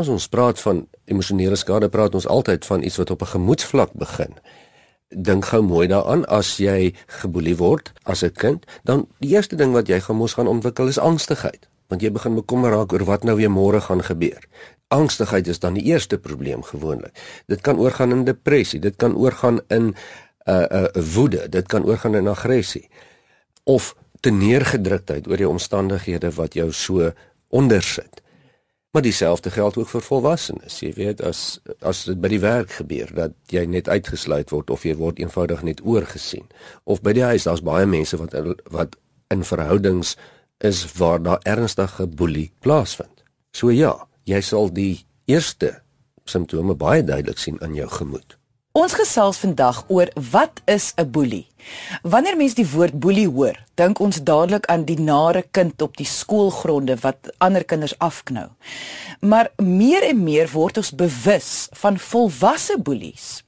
As 0.00 0.08
ons 0.08 0.28
praat 0.28 0.60
van 0.60 0.86
emosionele 1.04 1.56
skade, 1.56 1.88
praat 1.92 2.14
ons 2.16 2.26
altyd 2.26 2.66
van 2.66 2.82
iets 2.82 2.96
wat 2.96 3.10
op 3.10 3.22
'n 3.22 3.34
gemoedsvlak 3.36 3.92
begin. 3.92 4.34
Dink 5.08 5.44
gou 5.44 5.62
mooi 5.62 5.86
daaraan 5.88 6.24
as 6.26 6.56
jy 6.56 6.94
geboelie 7.06 7.56
word 7.56 7.92
as 8.02 8.22
'n 8.24 8.32
kind, 8.32 8.66
dan 8.84 9.06
die 9.18 9.30
eerste 9.36 9.56
ding 9.56 9.72
wat 9.72 9.88
jy 9.88 10.00
gaan 10.00 10.16
mos 10.16 10.32
gaan 10.34 10.48
ontwikkel 10.48 10.88
is 10.88 10.98
angstigheid, 10.98 11.68
want 11.88 12.02
jy 12.02 12.10
begin 12.12 12.34
bekommer 12.34 12.70
raak 12.70 12.92
oor 12.92 13.04
wat 13.04 13.24
nou 13.24 13.36
weer 13.36 13.50
môre 13.50 13.80
gaan 13.80 14.02
gebeur. 14.02 14.40
Angstigheid 14.92 15.48
is 15.48 15.58
dan 15.62 15.78
die 15.78 15.84
eerste 15.88 16.18
probleem 16.20 16.62
gewoonlik. 16.62 17.16
Dit 17.48 17.64
kan 17.64 17.80
oorgaan 17.80 18.12
in 18.12 18.24
depressie, 18.28 18.80
dit 18.80 18.96
kan 18.96 19.16
oorgaan 19.16 19.60
in 19.68 19.92
'n 19.92 19.94
uh, 20.50 20.66
'n 20.68 20.98
uh, 20.98 21.04
woede, 21.14 21.48
dit 21.48 21.66
kan 21.66 21.84
oorgaan 21.84 22.14
in 22.14 22.28
aggressie 22.28 22.88
of 23.64 23.94
teneergedruktheid 24.20 25.28
oor 25.28 25.36
die 25.36 25.48
omstandighede 25.48 26.30
wat 26.34 26.54
jou 26.54 26.72
so 26.72 27.12
ondersit. 27.48 28.22
Maar 28.92 29.02
dieselfde 29.02 29.50
geld 29.50 29.76
ook 29.76 29.88
vir 29.88 30.02
volwassenes. 30.04 30.80
Jy 30.80 30.92
weet 30.92 31.22
as 31.24 31.60
as 31.80 32.04
dit 32.04 32.20
by 32.20 32.28
die 32.28 32.42
werk 32.42 32.74
gebeur 32.76 33.08
dat 33.16 33.32
jy 33.48 33.64
net 33.64 33.88
uitgesluit 33.88 34.52
word 34.52 34.70
of 34.70 34.84
jy 34.84 34.92
word 35.00 35.18
eenvoudig 35.18 35.62
net 35.64 35.80
oorgesien 35.80 36.44
of 36.84 37.00
by 37.00 37.14
die 37.16 37.24
huis 37.24 37.48
daar's 37.48 37.64
baie 37.64 37.86
mense 37.86 38.18
wat 38.20 38.36
wat 38.70 38.98
in 39.32 39.44
verhoudings 39.48 40.16
is 40.60 40.84
waar 40.98 41.22
daar 41.22 41.40
ernstige 41.48 42.06
boelie 42.06 42.50
plaasvind. 42.60 43.24
So 43.56 43.70
ja, 43.72 43.96
jy 44.24 44.40
sal 44.40 44.70
die 44.72 45.04
eerste 45.26 45.80
simptome 46.24 46.74
baie 46.74 47.02
duidelik 47.02 47.38
sien 47.38 47.58
in 47.62 47.74
jou 47.74 47.88
gemoed. 47.88 48.36
Ons 48.72 48.94
gesels 48.96 49.36
vandag 49.36 49.82
oor 49.92 50.08
wat 50.32 50.62
is 50.64 50.94
'n 50.96 51.10
boelie? 51.10 51.46
Wanneer 52.02 52.36
mens 52.36 52.54
die 52.54 52.66
woord 52.66 52.98
boelie 52.98 53.28
hoor, 53.28 53.56
dink 53.74 54.00
ons 54.00 54.22
dadelik 54.22 54.66
aan 54.66 54.84
die 54.84 55.00
nare 55.00 55.44
kind 55.50 55.82
op 55.82 55.96
die 55.96 56.06
skoolgronde 56.06 56.96
wat 56.96 57.28
ander 57.38 57.64
kinders 57.64 57.98
afknou. 57.98 58.48
Maar 59.20 59.52
meer 59.56 60.02
en 60.02 60.24
meer 60.24 60.48
word 60.48 60.76
ons 60.76 60.90
bewus 60.90 61.68
van 61.72 61.98
volwasse 61.98 62.78
boelies. 62.78 63.44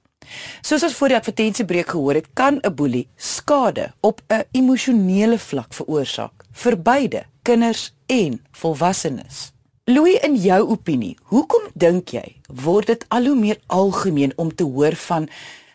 Soos 0.61 0.83
ons 0.83 0.95
voor 0.95 1.09
die 1.09 1.16
advertensiebreek 1.16 1.88
gehoor 1.88 2.14
het, 2.14 2.28
kan 2.35 2.61
'n 2.62 2.75
boelie 2.75 3.09
skade 3.16 3.93
op 4.00 4.21
'n 4.28 4.45
emosionele 4.52 5.38
vlak 5.38 5.75
veroorsaak 5.75 6.45
vir 6.52 6.83
beide 6.83 7.25
kinders 7.43 7.95
en 8.07 8.40
volwassenes. 8.52 9.53
Louis, 9.85 10.17
in 10.25 10.37
jou 10.41 10.62
opinie, 10.73 11.12
hoekom 11.29 11.67
dink 11.76 12.14
jy 12.14 12.38
word 12.64 12.88
dit 12.88 13.03
al 13.12 13.26
hoe 13.29 13.37
meer 13.37 13.59
algemeen 13.69 14.31
om 14.41 14.49
te 14.49 14.64
hoor 14.64 14.95
van 14.97 15.26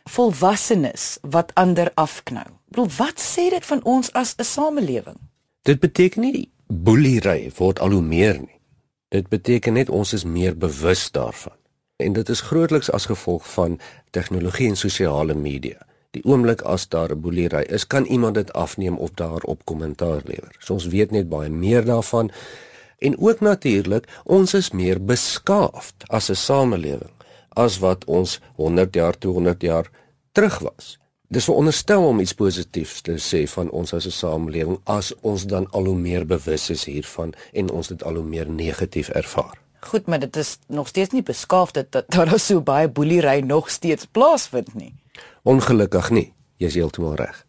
volwassenes 0.09 1.19
wat 1.21 1.51
ander 1.53 1.91
afknou? 1.93 2.41
Ek 2.41 2.73
bedoel, 2.73 2.87
wat 2.95 3.21
sê 3.21 3.51
dit 3.53 3.67
van 3.69 3.83
ons 3.85 4.09
as 4.17 4.33
'n 4.33 4.43
samelewing? 4.49 5.19
Dit 5.61 5.79
beteken 5.79 6.21
nie 6.25 6.49
boelery 6.65 7.51
word 7.57 7.79
al 7.79 7.91
hoe 7.91 8.01
meer 8.01 8.39
nie. 8.39 8.57
Dit 9.13 9.29
beteken 9.29 9.73
net 9.73 9.89
ons 9.89 10.13
is 10.13 10.23
meer 10.23 10.57
bewus 10.57 11.11
daarvan. 11.11 11.57
En 11.97 12.13
dit 12.13 12.29
is 12.29 12.41
grootliks 12.41 12.91
as 12.91 13.05
gevolg 13.05 13.45
van 13.53 13.79
tegnologie 14.09 14.67
en 14.67 14.77
sosiale 14.77 15.35
media. 15.35 15.85
Die 16.11 16.25
oomblik 16.25 16.61
as 16.61 16.87
daar 16.87 17.11
'n 17.11 17.21
boelery 17.21 17.61
is, 17.69 17.87
kan 17.87 18.05
iemand 18.05 18.35
dit 18.35 18.53
afneem 18.53 18.97
of 18.97 19.09
daarop 19.13 19.65
kommentaar 19.65 20.21
lewer. 20.25 20.55
So 20.59 20.73
ons 20.73 20.87
weet 20.87 21.11
net 21.11 21.29
baie 21.29 21.49
meer 21.49 21.85
daarvan 21.85 22.31
en 22.99 23.19
ook 23.19 23.39
natuurlik 23.39 24.07
ons 24.23 24.53
is 24.53 24.71
meer 24.71 24.99
beskaafd 25.05 26.07
as 26.07 26.29
'n 26.29 26.35
samelewing 26.35 27.15
as 27.49 27.79
wat 27.79 28.05
ons 28.05 28.39
100 28.55 28.95
jaar 28.95 29.17
200 29.17 29.61
jaar 29.61 29.89
terug 30.31 30.59
was. 30.59 30.99
Dis 31.27 31.45
veronderstel 31.45 32.07
om 32.07 32.19
iets 32.19 32.33
positiefs 32.33 33.01
te 33.01 33.17
sê 33.21 33.43
van 33.51 33.69
ons 33.69 33.93
as 33.93 34.05
'n 34.05 34.11
samelewing 34.11 34.79
as 34.83 35.13
ons 35.21 35.45
dan 35.45 35.69
al 35.71 35.85
hoe 35.85 35.95
meer 35.95 36.25
bewus 36.25 36.69
is 36.69 36.85
hiervan 36.85 37.33
en 37.53 37.71
ons 37.71 37.87
dit 37.87 38.03
al 38.03 38.15
hoe 38.15 38.23
meer 38.23 38.49
negatief 38.49 39.09
ervaar. 39.09 39.57
Goed, 39.79 40.07
maar 40.07 40.19
dit 40.19 40.35
is 40.35 40.57
nog 40.67 40.87
steeds 40.87 41.09
nie 41.09 41.23
beskaafd 41.23 41.73
dat, 41.73 41.91
dat 41.91 42.09
daar 42.09 42.39
so 42.39 42.61
baie 42.61 42.89
boelery 42.89 43.39
nog 43.39 43.69
steeds 43.69 44.05
plaasvind 44.05 44.73
nie. 44.73 44.95
Ongelukkig 45.43 46.09
nie. 46.09 46.33
Jy 46.57 46.67
is 46.67 46.75
heeltemal 46.75 47.15
reg. 47.15 47.45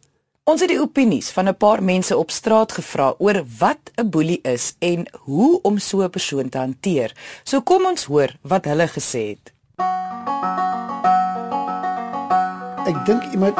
Ons 0.49 0.62
het 0.64 0.70
die 0.73 0.80
opinies 0.80 1.28
van 1.37 1.49
'n 1.49 1.56
paar 1.56 1.82
mense 1.82 2.16
op 2.16 2.30
straat 2.30 2.73
gevra 2.73 3.14
oor 3.18 3.44
wat 3.59 3.90
'n 3.94 4.09
boelie 4.09 4.40
is 4.42 4.75
en 4.78 5.06
hoe 5.12 5.61
om 5.62 5.78
so 5.78 6.02
'n 6.02 6.11
persoon 6.11 6.49
te 6.49 6.59
hanteer. 6.59 7.16
So 7.44 7.61
kom 7.61 7.85
ons 7.87 8.04
hoor 8.04 8.37
wat 8.42 8.64
hulle 8.64 8.88
gesê 8.88 9.23
het. 9.28 9.52
Ek 12.87 13.06
dink 13.06 13.23
iemand 13.32 13.54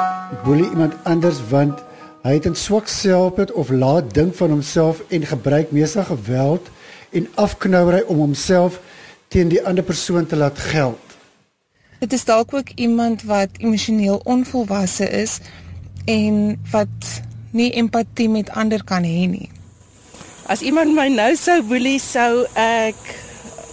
boelie 0.45 0.71
iemand 0.71 0.95
anders 1.03 1.49
want 1.49 1.85
hy 2.23 2.33
het 2.33 2.47
'n 2.47 2.55
swak 2.55 2.89
selfbeeld 2.89 3.53
of 3.53 3.69
laat 3.69 4.15
dink 4.15 4.35
van 4.35 4.51
homself 4.51 5.03
en 5.09 5.27
gebruik 5.27 5.71
meestal 5.71 6.05
geweld 6.05 6.69
en 7.11 7.29
afknouery 7.35 8.03
om 8.07 8.17
homself 8.17 8.81
teen 9.29 9.49
die 9.49 9.67
ander 9.67 9.85
persoon 9.85 10.27
te 10.27 10.37
laat 10.37 10.59
geld. 10.59 10.99
Dit 11.99 12.13
is 12.13 12.25
dalk 12.25 12.55
ook 12.55 12.69
iemand 12.75 13.23
wat 13.23 13.49
emosioneel 13.57 14.21
onvolwasse 14.25 15.09
is 15.09 15.41
en 16.05 16.61
wat 16.71 17.23
nie 17.53 17.73
empatie 17.73 18.29
met 18.29 18.51
ander 18.51 18.85
kan 18.85 19.05
hê 19.05 19.27
nie. 19.31 19.51
As 20.51 20.63
iemand 20.63 20.95
my 20.95 21.09
nou 21.09 21.35
sou 21.37 21.61
boelie 21.63 21.99
sou 22.03 22.47
ek 22.59 22.99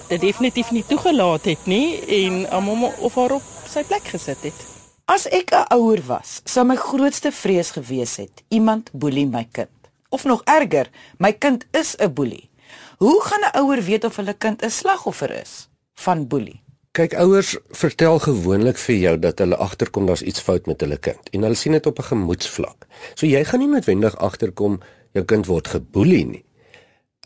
dit 0.10 0.22
definitief 0.22 0.72
nie 0.72 0.86
toegelaat 0.88 1.46
het 1.50 1.66
nie 1.68 1.98
en 2.24 2.44
hom 2.54 2.88
of 2.88 3.16
haar 3.16 3.38
op 3.38 3.48
sy 3.68 3.84
plek 3.88 4.08
gesit 4.14 4.44
het. 4.46 4.60
As 5.08 5.26
ek 5.32 5.52
'n 5.52 5.66
ouer 5.74 6.02
was, 6.08 6.42
sou 6.46 6.66
my 6.66 6.76
grootste 6.76 7.32
vrees 7.32 7.72
gewees 7.72 8.18
het 8.18 8.44
iemand 8.50 8.92
boelie 8.92 9.26
my 9.26 9.48
kind. 9.52 9.70
Of 10.10 10.24
nog 10.24 10.42
erger, 10.44 10.90
my 11.18 11.32
kind 11.32 11.66
is 11.72 11.96
'n 12.00 12.14
boelie. 12.14 12.50
Hoe 12.98 13.22
gaan 13.22 13.42
'n 13.42 13.58
ouer 13.58 13.82
weet 13.84 14.04
of 14.04 14.16
hulle 14.16 14.34
kind 14.34 14.64
'n 14.64 14.70
slagoffer 14.70 15.32
is 15.32 15.70
van 15.96 16.28
boelie? 16.28 16.67
Kyk, 16.98 17.14
ouers 17.22 17.52
vertel 17.78 18.16
gewoonlik 18.24 18.80
vir 18.82 18.96
jou 18.98 19.12
dat 19.22 19.38
hulle 19.44 19.58
agterkom 19.62 20.08
daar's 20.10 20.24
iets 20.26 20.42
fout 20.42 20.66
met 20.66 20.82
hulle 20.82 20.96
kind 20.98 21.28
en 21.30 21.44
hulle 21.46 21.58
sien 21.60 21.76
dit 21.78 21.86
op 21.86 22.00
'n 22.00 22.10
gemoedsvlak. 22.10 22.88
So 23.14 23.28
jy 23.28 23.44
gaan 23.46 23.60
nie 23.60 23.68
noodwendig 23.70 24.16
agterkom 24.18 24.80
jou 25.14 25.24
kind 25.26 25.46
word 25.46 25.68
geboelie 25.68 26.26
nie. 26.26 26.46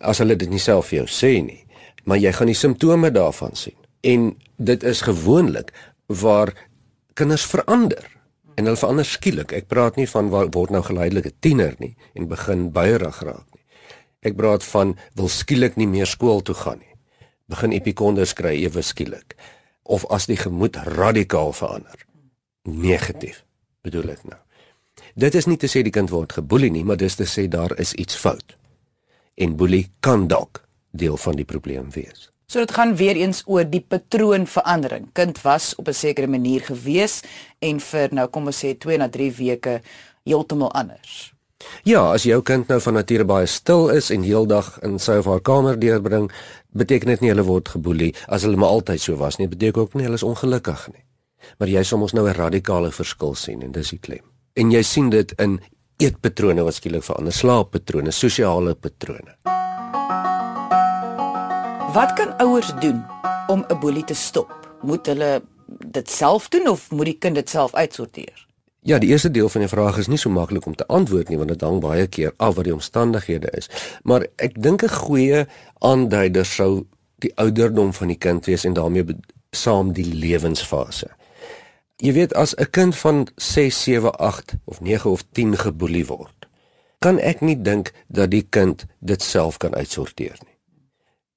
As 0.01 0.17
hulle 0.17 0.35
dit 0.35 0.49
nie 0.49 0.59
self 0.59 0.87
vir 0.87 0.97
jou 0.97 1.07
sê 1.07 1.41
nie, 1.45 1.65
maar 2.03 2.17
jy 2.17 2.31
gaan 2.31 2.47
die 2.47 2.55
simptome 2.55 3.11
daarvan 3.11 3.55
sien. 3.55 3.75
En 4.03 4.35
dit 4.57 4.83
is 4.83 5.01
gewoonlik 5.01 5.71
waar 6.07 6.53
kinders 7.13 7.45
verander 7.45 8.05
en 8.55 8.65
hulle 8.65 8.77
verander 8.77 9.05
skielik. 9.05 9.53
Ek 9.53 9.67
praat 9.67 9.95
nie 9.95 10.07
van 10.07 10.29
waar 10.29 10.49
word 10.49 10.69
nou 10.69 10.83
geleidelike 10.83 11.31
tiener 11.39 11.75
nie 11.79 11.95
en 12.13 12.27
begin 12.27 12.71
buierig 12.71 13.21
raak 13.21 13.47
nie. 13.55 13.63
Ek 14.21 14.35
praat 14.35 14.63
van 14.63 14.97
wil 15.15 15.27
skielik 15.27 15.75
nie 15.75 15.87
meer 15.87 16.05
skool 16.05 16.41
toe 16.41 16.55
gaan 16.55 16.79
nie. 16.79 16.95
Begin 17.47 17.71
epikonders 17.71 18.33
kry 18.33 18.63
ewe 18.63 18.81
skielik 18.81 19.35
of 19.83 20.05
as 20.09 20.25
die 20.25 20.38
gemoed 20.38 20.75
radikaal 20.75 21.53
verander. 21.53 22.05
Negatief 22.63 23.43
bedoel 23.81 24.13
ek 24.15 24.23
nou. 24.29 24.39
Dit 25.15 25.35
is 25.35 25.47
nie 25.50 25.57
te 25.57 25.69
sê 25.71 25.81
die 25.83 25.93
kind 25.93 26.11
word 26.13 26.33
geboelie 26.38 26.71
nie, 26.71 26.83
maar 26.85 27.00
dis 27.00 27.17
te 27.17 27.25
sê 27.25 27.47
daar 27.51 27.73
is 27.81 27.93
iets 27.93 28.15
fout. 28.15 28.55
En 29.35 29.57
boelie 29.57 29.89
kan 30.00 30.27
dalk 30.27 30.63
deel 30.91 31.17
van 31.17 31.35
die 31.39 31.47
probleem 31.47 31.89
wees. 31.95 32.29
So 32.51 32.59
dit 32.59 32.73
gaan 32.75 32.95
weer 33.00 33.15
eens 33.15 33.43
oor 33.47 33.63
die 33.63 33.81
patroonverandering. 33.81 35.09
Kind 35.15 35.41
was 35.41 35.75
op 35.75 35.88
'n 35.88 35.93
sekere 35.93 36.27
manier 36.27 36.61
gewees 36.61 37.21
en 37.59 37.79
vir 37.79 38.09
nou 38.11 38.27
kom 38.27 38.45
ons 38.45 38.63
sê 38.65 38.77
2 38.77 38.97
na 38.97 39.09
3 39.09 39.31
weke 39.31 39.81
heeltemal 40.23 40.71
anders. 40.71 41.30
Ja, 41.83 42.11
as 42.13 42.23
jou 42.23 42.41
kind 42.41 42.67
nou 42.67 42.79
van 42.79 42.93
nature 42.93 43.25
baie 43.25 43.45
stil 43.45 43.89
is 43.89 44.09
en 44.09 44.21
heeldag 44.21 44.79
in 44.85 44.99
sy 44.99 45.17
of 45.21 45.25
haar 45.25 45.41
kamer 45.41 45.79
deurbring, 45.79 46.31
beteken 46.77 47.07
dit 47.07 47.21
nie 47.21 47.31
hulle 47.33 47.45
word 47.47 47.69
geboelie 47.69 48.13
as 48.27 48.43
hulle 48.43 48.57
maar 48.57 48.69
altyd 48.69 49.01
so 49.01 49.15
was 49.17 49.37
nie. 49.37 49.47
Dit 49.47 49.57
beteken 49.57 49.81
ook 49.81 49.93
nie 49.93 50.03
hulle 50.03 50.19
is 50.19 50.27
ongelukkig 50.27 50.87
nie. 50.93 51.03
Maar 51.59 51.67
jy 51.67 51.83
sal 51.83 51.97
mos 51.97 52.13
nou 52.13 52.27
'n 52.27 52.35
radikale 52.37 52.91
verskil 52.91 53.35
sien 53.35 53.61
en 53.61 53.71
dis 53.71 53.89
die 53.89 53.99
klem. 53.99 54.25
En 54.55 54.71
jy 54.71 54.81
sien 54.83 55.09
dit 55.09 55.31
in 55.39 55.59
eetpatrone 55.97 56.63
wat 56.63 56.73
skielik 56.73 57.03
verander, 57.03 57.33
slaappatrone, 57.33 58.11
sosiale 58.11 58.75
patrone. 58.75 59.35
Wat 61.93 62.13
kan 62.13 62.37
ouers 62.37 62.71
doen 62.79 63.05
om 63.47 63.65
'n 63.67 63.79
boelie 63.79 64.03
te 64.03 64.13
stop? 64.13 64.51
Moet 64.81 65.05
hulle 65.05 65.41
dit 65.67 66.09
self 66.09 66.49
doen 66.49 66.67
of 66.67 66.91
moet 66.91 67.05
die 67.05 67.17
kind 67.17 67.35
dit 67.35 67.49
self 67.49 67.73
uitsorteer? 67.73 68.50
Ja, 68.83 68.97
die 68.97 69.09
eerste 69.09 69.31
deel 69.31 69.50
van 69.50 69.61
die 69.61 69.69
vraag 69.69 69.97
is 70.01 70.07
nie 70.09 70.17
so 70.17 70.29
maklik 70.33 70.65
om 70.65 70.75
te 70.75 70.88
antwoord 70.89 71.29
nie 71.29 71.38
want 71.38 71.51
dit 71.53 71.61
hang 71.61 71.77
baie 71.83 72.07
keer 72.09 72.31
af 72.41 72.55
wat 72.57 72.65
die 72.65 72.73
omstandighede 72.73 73.51
is. 73.57 73.69
Maar 74.03 74.25
ek 74.41 74.57
dink 74.57 74.81
'n 74.83 74.89
goeie 74.89 75.45
aanduider 75.79 76.45
sou 76.45 76.88
die 77.21 77.31
ouderdom 77.35 77.93
van 77.93 78.07
die 78.07 78.17
kind 78.17 78.45
wees 78.45 78.65
en 78.65 78.73
daarmee 78.73 79.05
saam 79.51 79.93
die 79.93 80.13
lewensfase. 80.13 81.11
Jy 81.97 82.13
weet 82.13 82.33
as 82.33 82.55
'n 82.57 82.69
kind 82.71 82.95
van 82.95 83.27
6, 83.35 83.83
7, 83.83 84.15
8 84.17 84.53
of 84.65 84.81
9 84.81 85.11
of 85.11 85.23
10 85.31 85.57
geboelie 85.57 86.05
word, 86.05 86.47
kan 87.00 87.19
ek 87.19 87.41
nie 87.41 87.61
dink 87.61 87.91
dat 88.07 88.31
die 88.31 88.47
kind 88.50 88.85
dit 89.00 89.21
self 89.21 89.57
kan 89.57 89.75
uitsorteer 89.75 90.38
nie. 90.41 90.50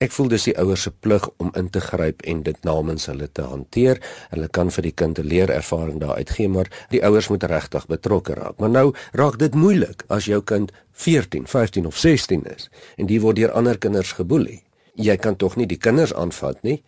Ek 0.03 0.11
voel 0.11 0.33
dis 0.33 0.49
die 0.49 0.57
ouers 0.59 0.83
se 0.89 0.91
plig 0.91 1.23
om 1.39 1.53
in 1.55 1.69
te 1.71 1.79
gryp 1.81 2.25
en 2.27 2.41
dit 2.43 2.65
namens 2.67 3.07
hulle 3.07 3.29
te 3.31 3.45
hanteer. 3.47 4.01
Hulle 4.33 4.49
kan 4.51 4.73
vir 4.75 4.83
die 4.89 4.93
kind 4.93 5.19
'n 5.19 5.27
leerervaring 5.27 6.01
daar 6.01 6.17
uitgee, 6.17 6.49
maar 6.49 6.69
die 6.91 7.05
ouers 7.07 7.29
moet 7.29 7.45
regtig 7.45 7.87
betrokke 7.87 8.35
raak. 8.35 8.59
Maar 8.59 8.71
nou 8.71 8.95
raak 9.13 9.39
dit 9.39 9.55
moeilik 9.55 10.05
as 10.09 10.25
jou 10.25 10.43
kind 10.43 10.73
14, 10.93 11.47
15 11.47 11.87
of 11.87 11.97
16 11.97 12.43
is 12.57 12.71
en 12.97 13.07
die 13.07 13.21
word 13.21 13.37
deur 13.37 13.53
ander 13.53 13.79
kinders 13.79 14.13
geboelie. 14.13 14.63
Jy 14.95 15.17
kan 15.17 15.37
tog 15.37 15.57
nie 15.57 15.67
die 15.67 15.79
kinders 15.79 16.15
aanvat 16.15 16.63
nie. 16.63 16.83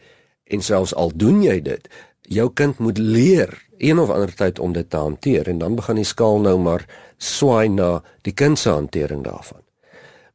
En 0.44 0.62
selfs 0.62 0.94
al 0.94 1.12
doen 1.14 1.42
jy 1.42 1.62
dit, 1.62 1.88
jou 2.22 2.50
kind 2.52 2.78
moet 2.78 2.98
leer 2.98 3.66
een 3.78 3.98
of 3.98 4.10
ander 4.10 4.34
tyd 4.34 4.58
om 4.58 4.72
dit 4.72 4.90
te 4.90 4.96
hanteer 4.96 5.48
en 5.48 5.58
dan 5.58 5.74
begin 5.74 5.96
die 5.96 6.04
skaal 6.04 6.40
nou 6.40 6.58
maar 6.58 6.86
swaai 7.16 7.68
na 7.68 8.02
die 8.22 8.34
kind 8.34 8.58
se 8.58 8.70
hantering 8.70 9.24
daarvan. 9.24 9.65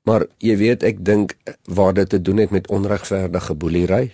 Maar 0.03 0.25
jy 0.41 0.55
weet 0.57 0.83
ek 0.83 1.03
dink 1.05 1.35
waar 1.69 1.93
dit 1.93 2.09
te 2.09 2.21
doen 2.21 2.37
het 2.41 2.49
met 2.49 2.69
onregverdige 2.69 3.53
boelery 3.53 4.11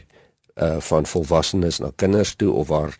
uh 0.57 0.77
van 0.81 1.05
volwassenes 1.05 1.79
na 1.79 1.91
kinders 1.95 2.35
toe 2.35 2.51
of 2.51 2.67
waar 2.67 2.97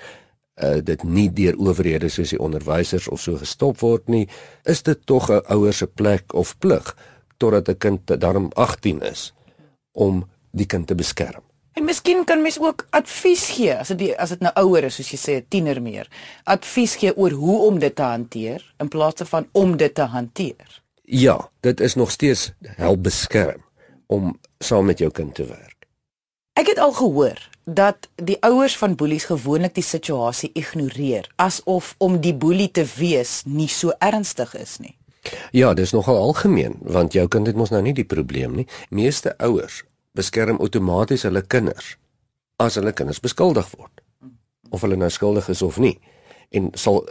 uh 0.62 0.78
dit 0.84 1.04
nie 1.04 1.28
deur 1.34 1.58
owerhede 1.58 2.10
soos 2.10 2.30
die 2.30 2.40
onderwysers 2.40 3.08
of 3.08 3.22
so 3.22 3.38
gestop 3.38 3.80
word 3.80 4.08
nie, 4.08 4.28
is 4.64 4.84
dit 4.84 5.00
tog 5.06 5.30
'n 5.30 5.44
ouer 5.54 5.74
se 5.74 5.88
plek 5.88 6.34
of 6.34 6.58
plig 6.58 6.96
totdat 7.38 7.70
'n 7.70 7.78
kind 7.78 8.20
daarom 8.22 8.50
18 8.54 9.02
is 9.02 9.34
om 9.92 10.26
die 10.52 10.66
kind 10.66 10.88
te 10.88 10.96
beskerm. 10.96 11.44
En 11.74 11.86
miskien 11.86 12.24
kan 12.24 12.42
mens 12.42 12.60
ook 12.60 12.88
advies 12.90 13.50
gee 13.50 13.76
as 13.76 13.88
dit 13.88 14.16
as 14.18 14.30
dit 14.30 14.40
nou 14.40 14.54
ouer 14.56 14.84
is 14.84 14.96
soos 14.96 15.12
jy 15.12 15.18
sê 15.18 15.34
'n 15.38 15.46
tiener 15.50 15.82
meer. 15.82 16.08
Advies 16.44 16.96
gee 16.96 17.18
oor 17.18 17.32
hoe 17.32 17.60
om 17.68 17.80
dit 17.80 17.96
te 17.96 18.02
hanteer 18.02 18.74
in 18.80 18.88
plaas 18.88 19.14
van 19.16 19.48
om 19.52 19.78
dit 19.78 19.94
te 19.94 20.02
hanteer. 20.02 20.82
Ja, 21.10 21.50
dit 21.60 21.80
is 21.80 21.96
nog 21.96 22.12
steeds 22.12 22.52
help 22.60 23.04
beskerm 23.04 23.64
om 24.06 24.40
saam 24.60 24.86
met 24.86 25.00
jou 25.00 25.12
kind 25.12 25.36
te 25.36 25.46
werk. 25.46 25.88
Ek 26.54 26.68
het 26.68 26.80
al 26.84 26.92
gehoor 26.92 27.50
dat 27.64 28.10
die 28.16 28.36
ouers 28.44 28.78
van 28.78 28.96
boelies 28.96 29.24
gewoonlik 29.30 29.78
die 29.78 29.84
situasie 29.84 30.50
ignoreer 30.54 31.30
asof 31.36 31.94
om 31.98 32.20
die 32.20 32.34
boelie 32.36 32.68
te 32.72 32.84
wees 32.98 33.42
nie 33.46 33.70
so 33.72 33.94
ernstig 34.00 34.52
is 34.60 34.78
nie. 34.84 34.98
Ja, 35.56 35.74
dis 35.74 35.96
nogal 35.96 36.20
algemeen 36.20 36.76
want 36.82 37.16
jou 37.16 37.28
kind 37.28 37.48
het 37.48 37.56
mos 37.56 37.72
nou 37.72 37.82
nie 37.82 37.96
die 37.96 38.08
probleem 38.08 38.60
nie. 38.60 38.68
Meeste 38.90 39.38
ouers 39.38 39.86
beskerm 40.12 40.60
outomaties 40.60 41.24
hulle 41.24 41.46
kinders 41.48 41.96
as 42.60 42.76
hulle 42.76 42.92
kinders 42.92 43.24
beskuldig 43.24 43.72
word 43.78 44.04
of 44.76 44.84
hulle 44.84 45.00
nou 45.00 45.10
skuldig 45.10 45.48
is 45.56 45.64
of 45.64 45.80
nie 45.80 45.96
en 46.50 46.72
sal 46.76 47.06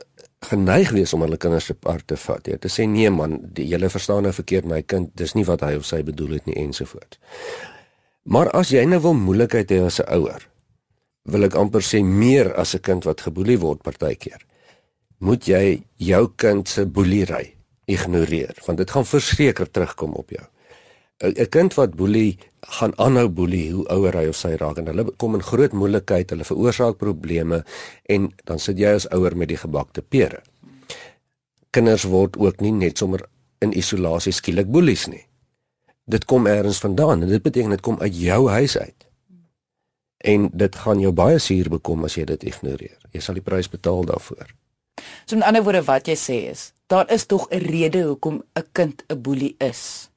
geneig 0.50 0.90
wees 0.94 1.12
om 1.14 1.24
hulle 1.24 1.38
kinders 1.40 1.68
se 1.70 1.74
part 1.74 2.06
te 2.06 2.16
vat. 2.16 2.46
Jy 2.46 2.58
te 2.62 2.70
sê 2.72 2.86
nee 2.88 3.10
man, 3.10 3.38
die 3.56 3.66
hele 3.70 3.90
verstaan 3.92 4.26
nou 4.26 4.32
verkeerd 4.32 4.68
my 4.70 4.82
kind, 4.82 5.10
dis 5.18 5.34
nie 5.34 5.44
wat 5.48 5.64
hy 5.66 5.74
of 5.78 5.86
sy 5.88 6.02
bedoel 6.06 6.38
het 6.38 6.46
nie 6.46 6.58
ensovoorts. 6.62 7.18
Maar 8.26 8.50
as 8.58 8.72
jy 8.74 8.84
nou 8.88 9.00
wil 9.04 9.14
moeilikheid 9.14 9.70
hê 9.70 9.84
as 9.86 10.00
'n 10.00 10.10
ouer, 10.18 10.42
wil 11.24 11.44
ek 11.44 11.54
amper 11.54 11.82
sê 11.82 12.02
meer 12.02 12.54
as 12.54 12.74
'n 12.74 12.82
kind 12.82 13.04
wat 13.04 13.20
geboelie 13.20 13.58
word 13.58 13.82
partykeer. 13.82 14.42
Moet 15.18 15.46
jy 15.46 15.82
jou 15.96 16.32
kind 16.36 16.68
se 16.68 16.86
boelery 16.86 17.54
ignoreer, 17.86 18.54
want 18.66 18.78
dit 18.78 18.90
gaan 18.90 19.04
verseker 19.04 19.70
terugkom 19.70 20.12
op 20.12 20.30
jou. 20.30 20.46
'n 21.22 21.48
kind 21.48 21.74
wat 21.74 21.96
boelie 21.96 22.38
gaan 22.66 22.92
aanhou 22.98 23.28
boelie 23.28 23.70
hoe 23.72 23.84
ouer 23.94 24.16
hy 24.18 24.26
of 24.30 24.36
sy 24.38 24.56
raak 24.58 24.80
en 24.80 24.90
hulle 24.90 25.06
kom 25.20 25.36
in 25.38 25.44
groot 25.44 25.72
moeilikheid, 25.72 26.32
hulle 26.34 26.46
veroorsaak 26.46 26.98
probleme 26.98 27.62
en 28.10 28.28
dan 28.44 28.60
sit 28.62 28.80
jy 28.80 28.96
as 28.98 29.08
ouer 29.14 29.36
met 29.38 29.52
die 29.52 29.60
gebakte 29.60 30.02
pere. 30.02 30.42
Kinders 31.70 32.06
word 32.10 32.36
ook 32.40 32.60
nie 32.64 32.72
net 32.74 32.98
sommer 32.98 33.22
in 33.62 33.74
isolasie 33.76 34.34
skielik 34.34 34.70
boelies 34.72 35.06
nie. 35.12 35.22
Dit 36.06 36.26
kom 36.26 36.46
eers 36.46 36.82
vandaan 36.82 37.22
en 37.22 37.30
dit 37.30 37.42
beteken 37.42 37.74
dit 37.74 37.82
kom 37.82 38.00
uit 38.00 38.14
jou 38.14 38.48
huis 38.50 38.76
uit. 38.78 39.06
En 40.26 40.48
dit 40.52 40.76
gaan 40.82 41.00
jou 41.00 41.12
baie 41.12 41.38
suur 41.38 41.70
bekom 41.70 42.04
as 42.06 42.16
jy 42.16 42.24
dit 42.26 42.46
ignoreer. 42.50 42.98
Jy 43.12 43.22
sal 43.22 43.38
die 43.38 43.44
prys 43.44 43.70
betaal 43.70 44.06
daarvoor. 44.08 44.50
So 45.26 45.36
in 45.36 45.44
ander 45.44 45.62
woorde 45.62 45.84
wat 45.86 46.08
jy 46.08 46.16
sê 46.18 46.38
is, 46.50 46.72
daar 46.90 47.06
is 47.12 47.26
tog 47.26 47.48
'n 47.50 47.62
rede 47.62 48.02
hoekom 48.02 48.42
'n 48.56 48.64
kind 48.72 49.04
'n 49.08 49.22
boelie 49.22 49.54
is 49.58 50.10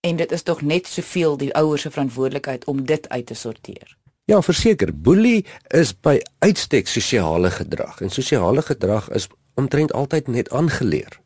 en 0.00 0.16
dit 0.16 0.32
is 0.32 0.42
tog 0.42 0.60
net 0.62 0.86
soveel 0.86 1.36
die 1.36 1.54
ouers 1.54 1.82
se 1.82 1.90
verantwoordelikheid 1.90 2.64
om 2.64 2.84
dit 2.84 3.08
uit 3.08 3.26
te 3.26 3.34
sorteer. 3.34 3.96
Ja, 4.24 4.42
verseker, 4.42 4.90
boelie 4.90 5.44
is 5.68 5.92
by 6.00 6.18
uitstek 6.38 6.88
sosiale 6.90 7.50
gedrag 7.50 8.00
en 8.00 8.10
sosiale 8.10 8.62
gedrag 8.62 9.10
is 9.10 9.28
omtrent 9.54 9.92
altyd 9.92 10.28
net 10.28 10.50
aangeleer. 10.50 11.20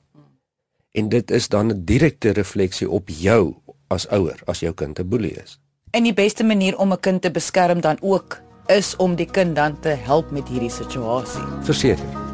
En 0.92 1.08
dit 1.08 1.30
is 1.30 1.48
dan 1.48 1.66
'n 1.66 1.84
direkte 1.84 2.30
refleksie 2.30 2.90
op 2.90 3.08
jou 3.08 3.54
as 3.88 4.08
ouer 4.08 4.40
as 4.44 4.60
jou 4.60 4.74
kind 4.74 4.98
'n 4.98 5.08
boelie 5.08 5.34
is. 5.42 5.58
En 5.90 6.02
die 6.02 6.14
beste 6.14 6.44
manier 6.44 6.78
om 6.78 6.92
'n 6.92 7.00
kind 7.00 7.22
te 7.22 7.30
beskerm 7.30 7.80
dan 7.80 7.96
ook 8.00 8.40
is 8.66 8.96
om 8.96 9.14
die 9.14 9.30
kind 9.30 9.56
dan 9.56 9.80
te 9.80 9.88
help 9.88 10.30
met 10.30 10.48
hierdie 10.48 10.70
situasie. 10.70 11.42
Verseker. 11.62 12.29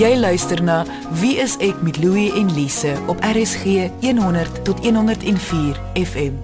Jy 0.00 0.14
luister 0.16 0.56
na 0.64 0.86
Wie 1.20 1.34
is 1.36 1.58
ek 1.60 1.82
met 1.84 1.98
Louie 2.00 2.30
en 2.32 2.48
Lise 2.56 2.94
op 3.12 3.18
RSG 3.20 3.90
100 4.00 4.62
tot 4.64 4.78
104 4.80 5.76
FM. 6.00 6.38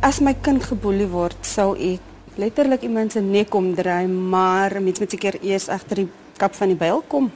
As 0.00 0.22
my 0.24 0.32
kind 0.40 0.64
geboelie 0.64 1.08
word, 1.12 1.36
sou 1.44 1.74
ek 1.76 2.00
letterlik 2.40 2.86
iemand 2.88 3.12
se 3.12 3.20
nek 3.20 3.52
omdraai, 3.54 4.08
maar 4.08 4.78
mens 4.80 5.02
moet 5.02 5.12
seker 5.12 5.36
eers 5.42 5.68
agter 5.68 6.06
die 6.06 6.06
kap 6.40 6.56
van 6.56 6.72
die 6.72 6.78
byl 6.80 7.02
kom. 7.04 7.28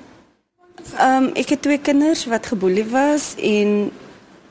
Ehm 0.96 1.26
um, 1.26 1.26
ek 1.36 1.52
het 1.52 1.62
twee 1.66 1.78
kinders 1.78 2.24
wat 2.32 2.48
geboelie 2.48 2.86
was 2.88 3.34
en 3.36 3.90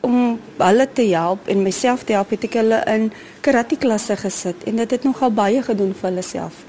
om 0.06 0.38
hulle 0.60 0.88
te 0.94 1.08
help 1.10 1.50
en 1.50 1.64
myself 1.66 2.04
te 2.06 2.14
help 2.14 2.36
het 2.36 2.46
ek 2.46 2.60
hulle 2.62 2.84
in 2.86 3.08
karate 3.42 3.80
klasse 3.82 4.14
gesit 4.22 4.62
en 4.70 4.78
dit 4.78 4.94
het 4.94 5.10
nogal 5.10 5.34
baie 5.34 5.66
gedoen 5.66 5.98
vir 5.98 6.12
hulle 6.12 6.26
self. 6.28 6.62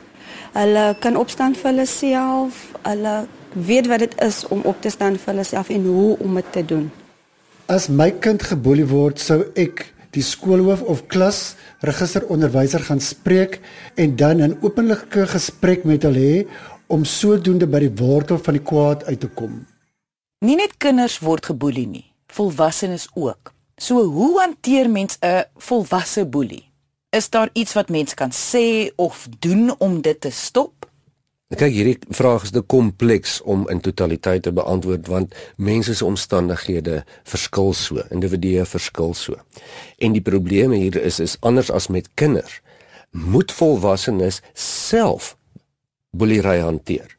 Hulle 0.57 0.87
kan 1.05 1.21
opstaan 1.21 1.53
vir 1.55 1.71
hulle 1.75 1.87
self, 1.87 2.65
hulle 2.89 3.15
weet 3.53 3.87
wat 3.87 3.99
dit 3.99 4.15
is 4.23 4.47
om 4.49 4.61
op 4.65 4.83
te 4.83 4.91
staan 4.91 5.17
vir 5.19 5.33
hulle 5.33 5.45
self 5.45 5.69
en 5.69 5.87
hoe 5.87 6.19
om 6.19 6.35
dit 6.35 6.53
te 6.53 6.65
doen. 6.65 6.91
As 7.67 7.89
my 7.89 8.11
kind 8.11 8.43
geboelie 8.43 8.87
word, 8.87 9.21
sou 9.21 9.45
ek 9.55 9.87
die 10.15 10.25
skoolhoof 10.27 10.83
of 10.83 11.05
klas 11.07 11.55
registeronderwyser 11.87 12.83
gaan 12.89 13.01
spreek 13.01 13.61
en 13.95 14.17
dan 14.17 14.43
'n 14.43 14.59
openlike 14.63 15.27
gesprek 15.27 15.85
met 15.85 16.03
hulle 16.03 16.19
hê 16.19 16.47
om 16.87 17.05
sodoende 17.05 17.67
by 17.67 17.79
die 17.79 17.95
wortel 17.95 18.39
van 18.39 18.55
die 18.55 18.63
kwaad 18.63 19.05
uit 19.05 19.21
te 19.21 19.29
kom. 19.29 19.67
Nie 20.45 20.57
net 20.57 20.77
kinders 20.79 21.19
word 21.19 21.47
geboelie 21.47 21.87
nie, 21.87 22.13
volwassenes 22.27 23.09
ook. 23.15 23.53
So 23.79 24.03
hoe 24.05 24.41
hanteer 24.41 24.91
mens 24.91 25.19
'n 25.23 25.45
volwasse 25.57 26.27
boelie? 26.27 26.71
Is 27.11 27.31
daar 27.31 27.51
iets 27.53 27.73
wat 27.73 27.89
mens 27.89 28.15
kan 28.15 28.31
sê 28.31 28.91
of 28.97 29.29
doen 29.39 29.75
om 29.79 30.01
dit 30.01 30.21
te 30.21 30.31
stop? 30.31 30.80
Kyk, 31.51 31.73
hierdie 31.75 32.15
vraag 32.15 32.45
is 32.47 32.53
te 32.55 32.61
kompleks 32.63 33.41
om 33.43 33.65
in 33.73 33.81
totaliteit 33.83 34.45
te 34.47 34.53
beantwoord 34.55 35.09
want 35.11 35.33
mense 35.59 35.97
se 35.99 36.05
omstandighede 36.07 37.01
verskil 37.27 37.73
so, 37.75 38.05
individue 38.15 38.63
verskil 38.71 39.17
so. 39.19 39.35
En 39.99 40.15
die 40.15 40.23
probleem 40.23 40.71
hier 40.71 40.95
is 41.03 41.19
is 41.19 41.35
anders 41.43 41.73
as 41.75 41.89
met 41.91 42.07
kinders. 42.15 42.61
Moet 43.11 43.51
volwassenes 43.51 44.39
self 44.55 45.33
boelery 46.15 46.61
hanteer. 46.63 47.17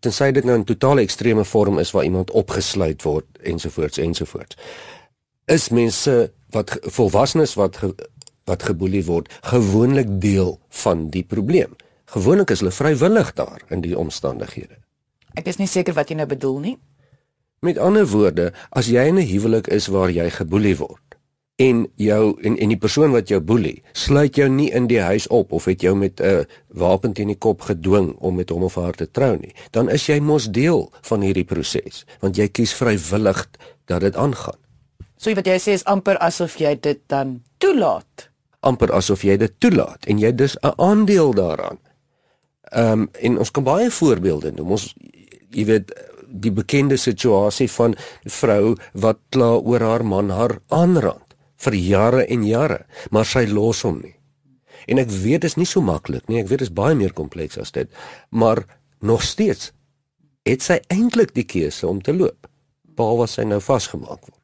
Tensy 0.00 0.30
dit 0.32 0.48
nou 0.48 0.56
'n 0.58 0.64
totale 0.64 1.04
ekstreme 1.04 1.44
vorm 1.44 1.78
is 1.78 1.92
waar 1.92 2.04
iemand 2.04 2.30
opgesluit 2.30 3.02
word 3.02 3.26
ensovoorts 3.42 3.98
ensovoorts. 3.98 4.56
Is 5.44 5.68
mense 5.68 6.32
wat 6.50 6.78
volwassenes 6.80 7.54
wat 7.54 7.76
ge, 7.76 7.94
wat 8.44 8.62
geboelie 8.62 9.04
word 9.04 9.28
gewoonlik 9.40 10.20
deel 10.20 10.58
van 10.68 11.10
die 11.10 11.24
probleem? 11.24 11.76
Gewoonlik 12.08 12.50
is 12.50 12.62
hulle 12.62 12.72
vrywillig 12.72 13.32
daar 13.36 13.62
in 13.68 13.80
die 13.84 13.98
omstandighede. 13.98 14.78
Ek 15.36 15.46
is 15.46 15.58
nie 15.60 15.68
seker 15.68 15.94
wat 15.94 16.08
jy 16.08 16.16
nou 16.16 16.26
bedoel 16.26 16.58
nie. 16.60 16.78
Met 17.60 17.78
ander 17.78 18.06
woorde, 18.06 18.52
as 18.70 18.86
jy 18.88 19.08
in 19.08 19.18
'n 19.18 19.26
huwelik 19.26 19.68
is 19.68 19.86
waar 19.86 20.10
jy 20.10 20.30
geboelie 20.30 20.76
word 20.76 21.08
en 21.58 21.86
jou 21.98 22.38
en 22.46 22.56
en 22.56 22.70
die 22.70 22.78
persoon 22.78 23.10
wat 23.10 23.28
jou 23.28 23.40
boelie 23.42 23.82
sluit 23.92 24.36
jou 24.38 24.46
nie 24.48 24.68
in 24.70 24.86
die 24.86 25.00
huis 25.02 25.26
op 25.34 25.52
of 25.52 25.64
het 25.66 25.82
jou 25.82 25.94
met 25.96 26.20
'n 26.20 26.46
wapen 26.68 27.12
teen 27.12 27.26
die 27.26 27.38
kop 27.38 27.60
gedwing 27.60 28.14
om 28.18 28.34
met 28.34 28.50
hom 28.50 28.62
of 28.62 28.74
haar 28.74 28.94
te 28.94 29.10
trou 29.10 29.36
nie, 29.36 29.54
dan 29.70 29.90
is 29.90 30.06
jy 30.06 30.20
mos 30.20 30.46
deel 30.50 30.92
van 31.02 31.20
hierdie 31.20 31.44
proses, 31.44 32.06
want 32.20 32.36
jy 32.36 32.48
kies 32.48 32.72
vrywillig 32.74 33.48
dat 33.84 34.00
dit 34.00 34.16
aangaan. 34.16 34.58
So 35.16 35.34
wat 35.34 35.46
jy 35.46 35.58
sê 35.58 35.72
is 35.72 35.84
amper 35.84 36.18
asof 36.18 36.56
jy 36.56 36.80
dit 36.80 37.00
dan 37.06 37.42
toelaat. 37.58 38.30
amper 38.60 38.92
asof 38.92 39.22
jy 39.22 39.36
dit 39.36 39.52
toelaat 39.58 40.06
en 40.06 40.18
jy 40.18 40.34
dus 40.34 40.56
'n 40.62 40.72
aandeel 40.76 41.34
daaraan. 41.34 41.78
Ehm 42.72 43.06
um, 43.06 43.08
en 43.12 43.38
ons 43.38 43.50
kan 43.50 43.64
baie 43.64 43.90
voorbeelde 43.90 44.52
noem. 44.56 44.76
Ons 44.76 44.92
jy 45.54 45.64
weet 45.68 45.92
die 46.28 46.52
bekende 46.52 46.96
situasie 47.00 47.68
van 47.72 47.96
vrou 48.24 48.76
wat 48.92 49.20
kla 49.32 49.56
oor 49.56 49.80
haar 49.80 50.04
man 50.04 50.30
haar 50.30 50.58
aanrand 50.68 51.24
vir 51.58 51.74
jare 51.74 52.26
en 52.30 52.44
jare, 52.46 52.84
maar 53.10 53.26
sy 53.26 53.46
los 53.50 53.82
hom 53.82 53.98
nie. 54.02 54.14
En 54.86 55.00
ek 55.02 55.10
weet 55.10 55.42
dit 55.42 55.50
is 55.50 55.56
nie 55.58 55.66
so 55.66 55.82
maklik 55.84 56.28
nie. 56.28 56.38
Ek 56.40 56.48
weet 56.48 56.62
dit 56.62 56.68
is 56.68 56.74
baie 56.74 56.94
meer 56.96 57.12
kompleks 57.16 57.58
as 57.58 57.74
dit, 57.74 57.90
maar 58.30 58.62
nog 59.00 59.24
steeds 59.26 59.72
het 60.48 60.64
sy 60.64 60.78
eintlik 60.92 61.34
die 61.36 61.44
keuse 61.44 61.86
om 61.88 62.00
te 62.02 62.14
loop. 62.14 62.48
Behalwe 62.96 63.26
sy 63.28 63.44
nou 63.44 63.60
vasgemaak 63.62 64.22
word. 64.22 64.36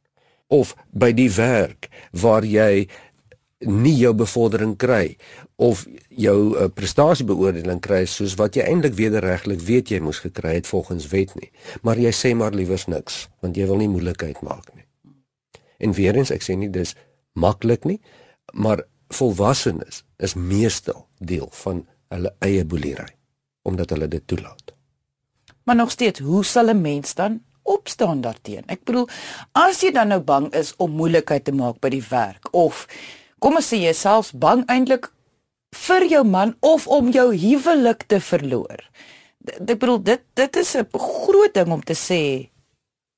Of 0.53 0.75
by 0.93 1.13
die 1.17 1.31
werk 1.33 1.89
waar 2.21 2.45
jy 2.45 2.87
nie 3.66 3.94
jou 3.96 4.12
bevordering 4.14 4.77
kry 4.77 5.16
of 5.57 5.85
jou 6.09 6.38
uh, 6.55 6.68
prestasiebeoordeling 6.68 7.81
kry 7.81 8.05
soos 8.11 8.37
wat 8.40 8.57
jy 8.57 8.66
eintlik 8.68 8.96
wederregtelik 8.98 9.61
weet 9.61 9.90
jy 9.90 10.00
moes 10.00 10.22
gekry 10.24 10.57
het 10.59 10.66
volgens 10.66 11.09
wet 11.12 11.35
nie. 11.38 11.50
Maar 11.83 12.00
jy 12.00 12.12
sê 12.12 12.35
maar 12.35 12.55
liewers 12.57 12.87
niks 12.87 13.29
want 13.44 13.57
jy 13.57 13.66
wil 13.70 13.81
nie 13.81 13.90
moeilikheid 13.92 14.42
maak 14.42 14.68
nie. 14.74 14.87
En 15.79 15.92
weer 15.92 16.16
eens 16.16 16.33
ek 16.35 16.42
sê 16.42 16.57
nie 16.59 16.70
dis 16.72 16.94
maklik 17.35 17.85
nie 17.85 18.00
maar 18.53 18.85
volwassenes 19.14 20.05
is 20.16 20.35
meestal 20.35 21.07
deel 21.18 21.48
van 21.64 21.85
hulle 22.14 22.35
eie 22.44 22.64
boelery 22.64 23.11
omdat 23.64 23.90
hulle 23.94 24.09
dit 24.09 24.27
toelaat. 24.27 24.74
Maar 25.64 25.77
nog 25.77 25.90
steeds 25.90 26.20
hoe 26.20 26.44
sal 26.44 26.68
'n 26.68 26.81
mens 26.81 27.14
dan 27.14 27.40
opstaan 27.62 28.20
daarteenoor 28.20 28.70
ek 28.70 28.85
bedoel 28.85 29.09
as 29.53 29.81
jy 29.81 29.90
dan 29.92 30.09
nou 30.12 30.20
bang 30.20 30.50
is 30.55 30.74
om 30.77 30.90
moeilikheid 30.90 31.44
te 31.44 31.53
maak 31.53 31.81
by 31.81 31.88
die 31.88 32.05
werk 32.11 32.48
of 32.53 32.85
kom 33.38 33.57
ons 33.57 33.73
sê 33.73 33.81
jy 33.83 33.92
selfs 33.97 34.33
bang 34.33 34.64
eintlik 34.70 35.11
vir 35.75 36.07
jou 36.11 36.25
man 36.25 36.55
of 36.61 36.87
om 36.87 37.11
jou 37.12 37.29
huwelik 37.35 38.07
te 38.09 38.20
verloor. 38.20 38.83
Ek 39.44 39.79
bedoel 39.79 40.03
dit 40.03 40.23
dit 40.35 40.57
is 40.57 40.77
'n 40.77 40.87
groot 40.92 41.55
ding 41.55 41.73
om 41.73 41.83
te 41.83 41.94
sê 41.94 42.49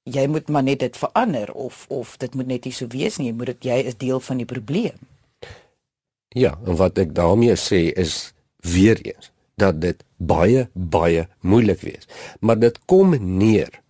jy 0.04 0.26
moet 0.26 0.48
maar 0.48 0.62
net 0.62 0.80
dit 0.80 0.96
verander 0.96 1.52
of 1.52 1.86
of 1.88 2.16
dit 2.18 2.34
moet 2.34 2.46
net 2.46 2.64
nie 2.64 2.72
so 2.72 2.86
wees 2.86 3.18
nie, 3.18 3.26
jy 3.26 3.32
moet 3.32 3.46
dit 3.46 3.64
jy 3.64 3.78
is 3.86 3.96
deel 3.96 4.20
van 4.20 4.36
die 4.36 4.46
probleem. 4.46 4.98
Ja, 6.34 6.58
en 6.66 6.76
wat 6.76 6.98
ek 6.98 7.14
daarmee 7.14 7.56
sê 7.56 7.92
is 7.96 8.32
weer 8.62 8.98
eens 9.02 9.30
dat 9.56 9.80
dit 9.80 10.04
baie 10.16 10.68
baie 10.72 11.28
moeilik 11.40 11.80
wees. 11.80 12.06
Maar 12.40 12.58
dit 12.58 12.78
kom 12.86 13.16
neer 13.38 13.82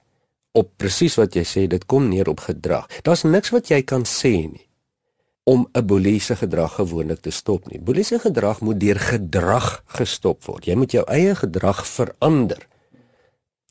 op 0.53 0.71
presies 0.77 1.17
wat 1.17 1.35
jy 1.35 1.43
sê, 1.45 1.67
dit 1.69 1.85
kom 1.87 2.09
neer 2.09 2.29
op 2.29 2.41
gedrag. 2.41 2.87
Daar's 3.03 3.23
niks 3.23 3.51
wat 3.51 3.69
jy 3.69 3.83
kan 3.83 4.05
sê 4.05 4.47
nie 4.47 4.66
om 5.47 5.69
'n 5.73 5.87
boeliese 5.87 6.37
gedrag 6.37 6.75
gewoonlik 6.75 7.21
te 7.21 7.31
stop 7.31 7.71
nie. 7.71 7.81
Boeliese 7.81 8.19
gedrag 8.19 8.61
moet 8.61 8.81
deur 8.81 8.99
gedrag 8.99 9.83
gestop 9.87 10.45
word. 10.45 10.65
Jy 10.65 10.75
moet 10.75 10.91
jou 10.91 11.05
eie 11.07 11.35
gedrag 11.35 11.87
verander. 11.87 12.67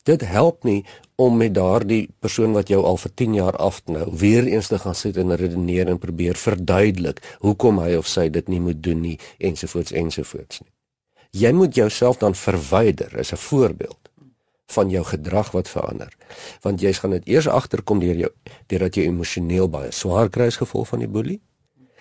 Dit 0.02 0.20
help 0.20 0.64
nie 0.64 0.84
om 1.14 1.36
met 1.36 1.54
daardie 1.54 2.08
persoon 2.18 2.52
wat 2.52 2.68
jou 2.68 2.84
al 2.84 2.96
vir 2.96 3.14
10 3.14 3.34
jaar 3.34 3.56
afknou 3.56 4.16
weer 4.16 4.44
eens 4.44 4.66
te 4.66 4.78
gaan 4.78 4.94
sit 4.94 5.16
en 5.16 5.36
redeneer 5.36 5.88
en 5.88 5.98
probeer 5.98 6.34
verduidelik 6.34 7.36
hoekom 7.38 7.78
hy 7.78 7.94
of 7.94 8.06
sy 8.06 8.28
dit 8.28 8.48
nie 8.48 8.60
moet 8.60 8.82
doen 8.82 9.00
nie 9.00 9.18
ensovoorts 9.38 9.92
ensovoorts 9.92 10.60
nie. 10.60 10.72
Jy 11.30 11.52
moet 11.52 11.74
jouself 11.74 12.16
dan 12.16 12.34
verwyder 12.34 13.18
as 13.18 13.32
'n 13.32 13.36
voorbeeld 13.36 14.10
van 14.66 14.90
jou 14.90 15.04
gedrag 15.04 15.50
wat 15.50 15.68
verander. 15.68 16.16
Want 16.60 16.80
jy 16.80 16.92
gaan 16.92 17.10
dit 17.10 17.28
eers 17.28 17.48
agterkom 17.48 17.98
deur 17.98 18.16
jou 18.16 18.30
deurdat 18.66 18.94
jy 18.94 19.02
emosioneel 19.02 19.68
baie 19.68 19.92
swaar 19.92 20.28
kry 20.28 20.46
as 20.46 20.56
gevolg 20.56 20.88
van 20.88 20.98
die 20.98 21.08
boelie 21.08 21.40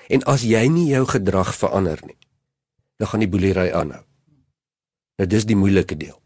En 0.07 0.23
as 0.23 0.41
jy 0.41 0.67
nie 0.67 0.87
jou 0.91 1.05
gedrag 1.07 1.55
verander 1.55 1.99
nie, 2.05 2.17
dan 2.97 3.07
gaan 3.07 3.23
die 3.23 3.29
boelery 3.29 3.71
aanhou. 3.71 4.03
Nou 5.17 5.27
dis 5.29 5.45
die 5.47 5.57
moeilike 5.57 5.97
deel. 5.97 6.17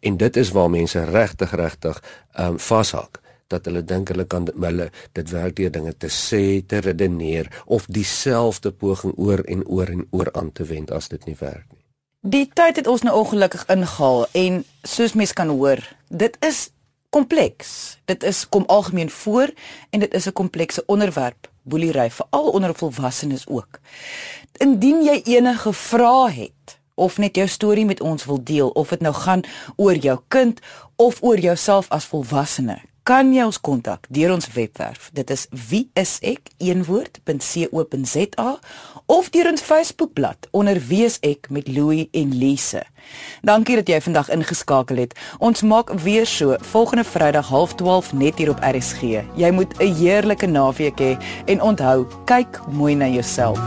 En 0.00 0.16
dit 0.16 0.36
is 0.36 0.50
waar 0.50 0.70
mense 0.70 1.04
regtig 1.04 1.52
regtig 1.54 2.02
ehm 2.32 2.56
um, 2.56 2.58
vashak 2.58 3.20
dat 3.50 3.66
hulle 3.66 3.82
dink 3.84 4.08
hulle 4.08 4.24
kan 4.30 4.46
hulle 4.54 4.90
dit 5.18 5.30
werk 5.34 5.56
deur 5.58 5.72
dinge 5.74 5.92
te 5.98 6.08
sê, 6.08 6.62
te 6.66 6.78
redeneer 6.78 7.50
of 7.66 7.86
dieselfde 7.90 8.70
poging 8.70 9.16
oor 9.18 9.42
en 9.44 9.66
oor 9.66 9.90
en 9.90 10.06
oor 10.10 10.30
aan 10.32 10.52
te 10.52 10.64
wend 10.64 10.90
as 10.94 11.10
dit 11.10 11.26
nie 11.26 11.36
werk 11.40 11.66
nie. 11.72 11.82
Die 12.20 12.46
tyd 12.54 12.76
het 12.76 12.86
ons 12.86 13.02
nou 13.02 13.16
ongelukkig 13.16 13.66
ingehaal 13.72 14.26
en 14.38 14.62
soos 14.86 15.16
mense 15.18 15.34
kan 15.34 15.50
hoor, 15.50 15.82
dit 16.08 16.36
is 16.46 16.68
kompleks. 17.10 17.98
Dit 18.06 18.22
is 18.22 18.44
kom 18.48 18.64
algemeen 18.70 19.10
voor 19.10 19.50
en 19.90 20.00
dit 20.00 20.14
is 20.14 20.26
'n 20.26 20.32
komplekse 20.32 20.86
onderwerp 20.86 21.49
boelery 21.62 22.10
veral 22.10 22.50
onder 22.50 22.74
volwassenes 22.74 23.46
ook. 23.48 23.80
Indien 24.58 25.02
jy 25.04 25.20
enige 25.24 25.72
vrae 25.72 26.30
het 26.30 26.78
of 26.94 27.18
net 27.18 27.36
jou 27.36 27.48
storie 27.48 27.84
met 27.84 28.00
ons 28.00 28.24
wil 28.24 28.42
deel 28.44 28.68
of 28.68 28.88
dit 28.88 29.00
nou 29.00 29.14
gaan 29.14 29.42
oor 29.76 29.96
jou 29.96 30.18
kind 30.28 30.60
of 30.96 31.22
oor 31.22 31.38
jouself 31.38 31.88
as 31.88 32.04
volwassene, 32.04 32.76
kan 33.02 33.32
jy 33.34 33.44
ons 33.44 33.60
kontak 33.60 34.06
deur 34.08 34.32
ons 34.34 34.52
webwerf. 34.54 35.10
Dit 35.12 35.30
is 35.30 35.46
wieisek.co.za 35.70 36.60
of 39.06 39.30
deur 39.30 39.50
ons 39.50 39.62
Facebookblad 39.62 40.48
onder 40.50 40.78
wieisek 40.88 41.50
met 41.50 41.68
Louie 41.68 42.08
en 42.12 42.34
Lise. 42.36 42.82
Dankie 43.42 43.76
dat 43.80 43.88
jy 43.88 44.00
vandag 44.00 44.30
ingeskakel 44.30 44.96
het. 45.02 45.18
Ons 45.38 45.62
maak 45.62 45.90
weer 46.04 46.26
so 46.26 46.56
volgende 46.72 47.04
Vrydag 47.04 47.50
12:30 47.50 48.12
net 48.12 48.38
hier 48.38 48.50
op 48.50 48.60
RSG. 48.60 49.00
Jy 49.36 49.50
moet 49.50 49.74
'n 49.78 49.94
heerlike 49.94 50.46
naweek 50.46 50.98
hê 51.00 51.16
he, 51.16 51.16
en 51.46 51.60
onthou, 51.62 52.06
kyk 52.24 52.60
mooi 52.68 52.94
na 52.94 53.06
jouself. 53.06 53.58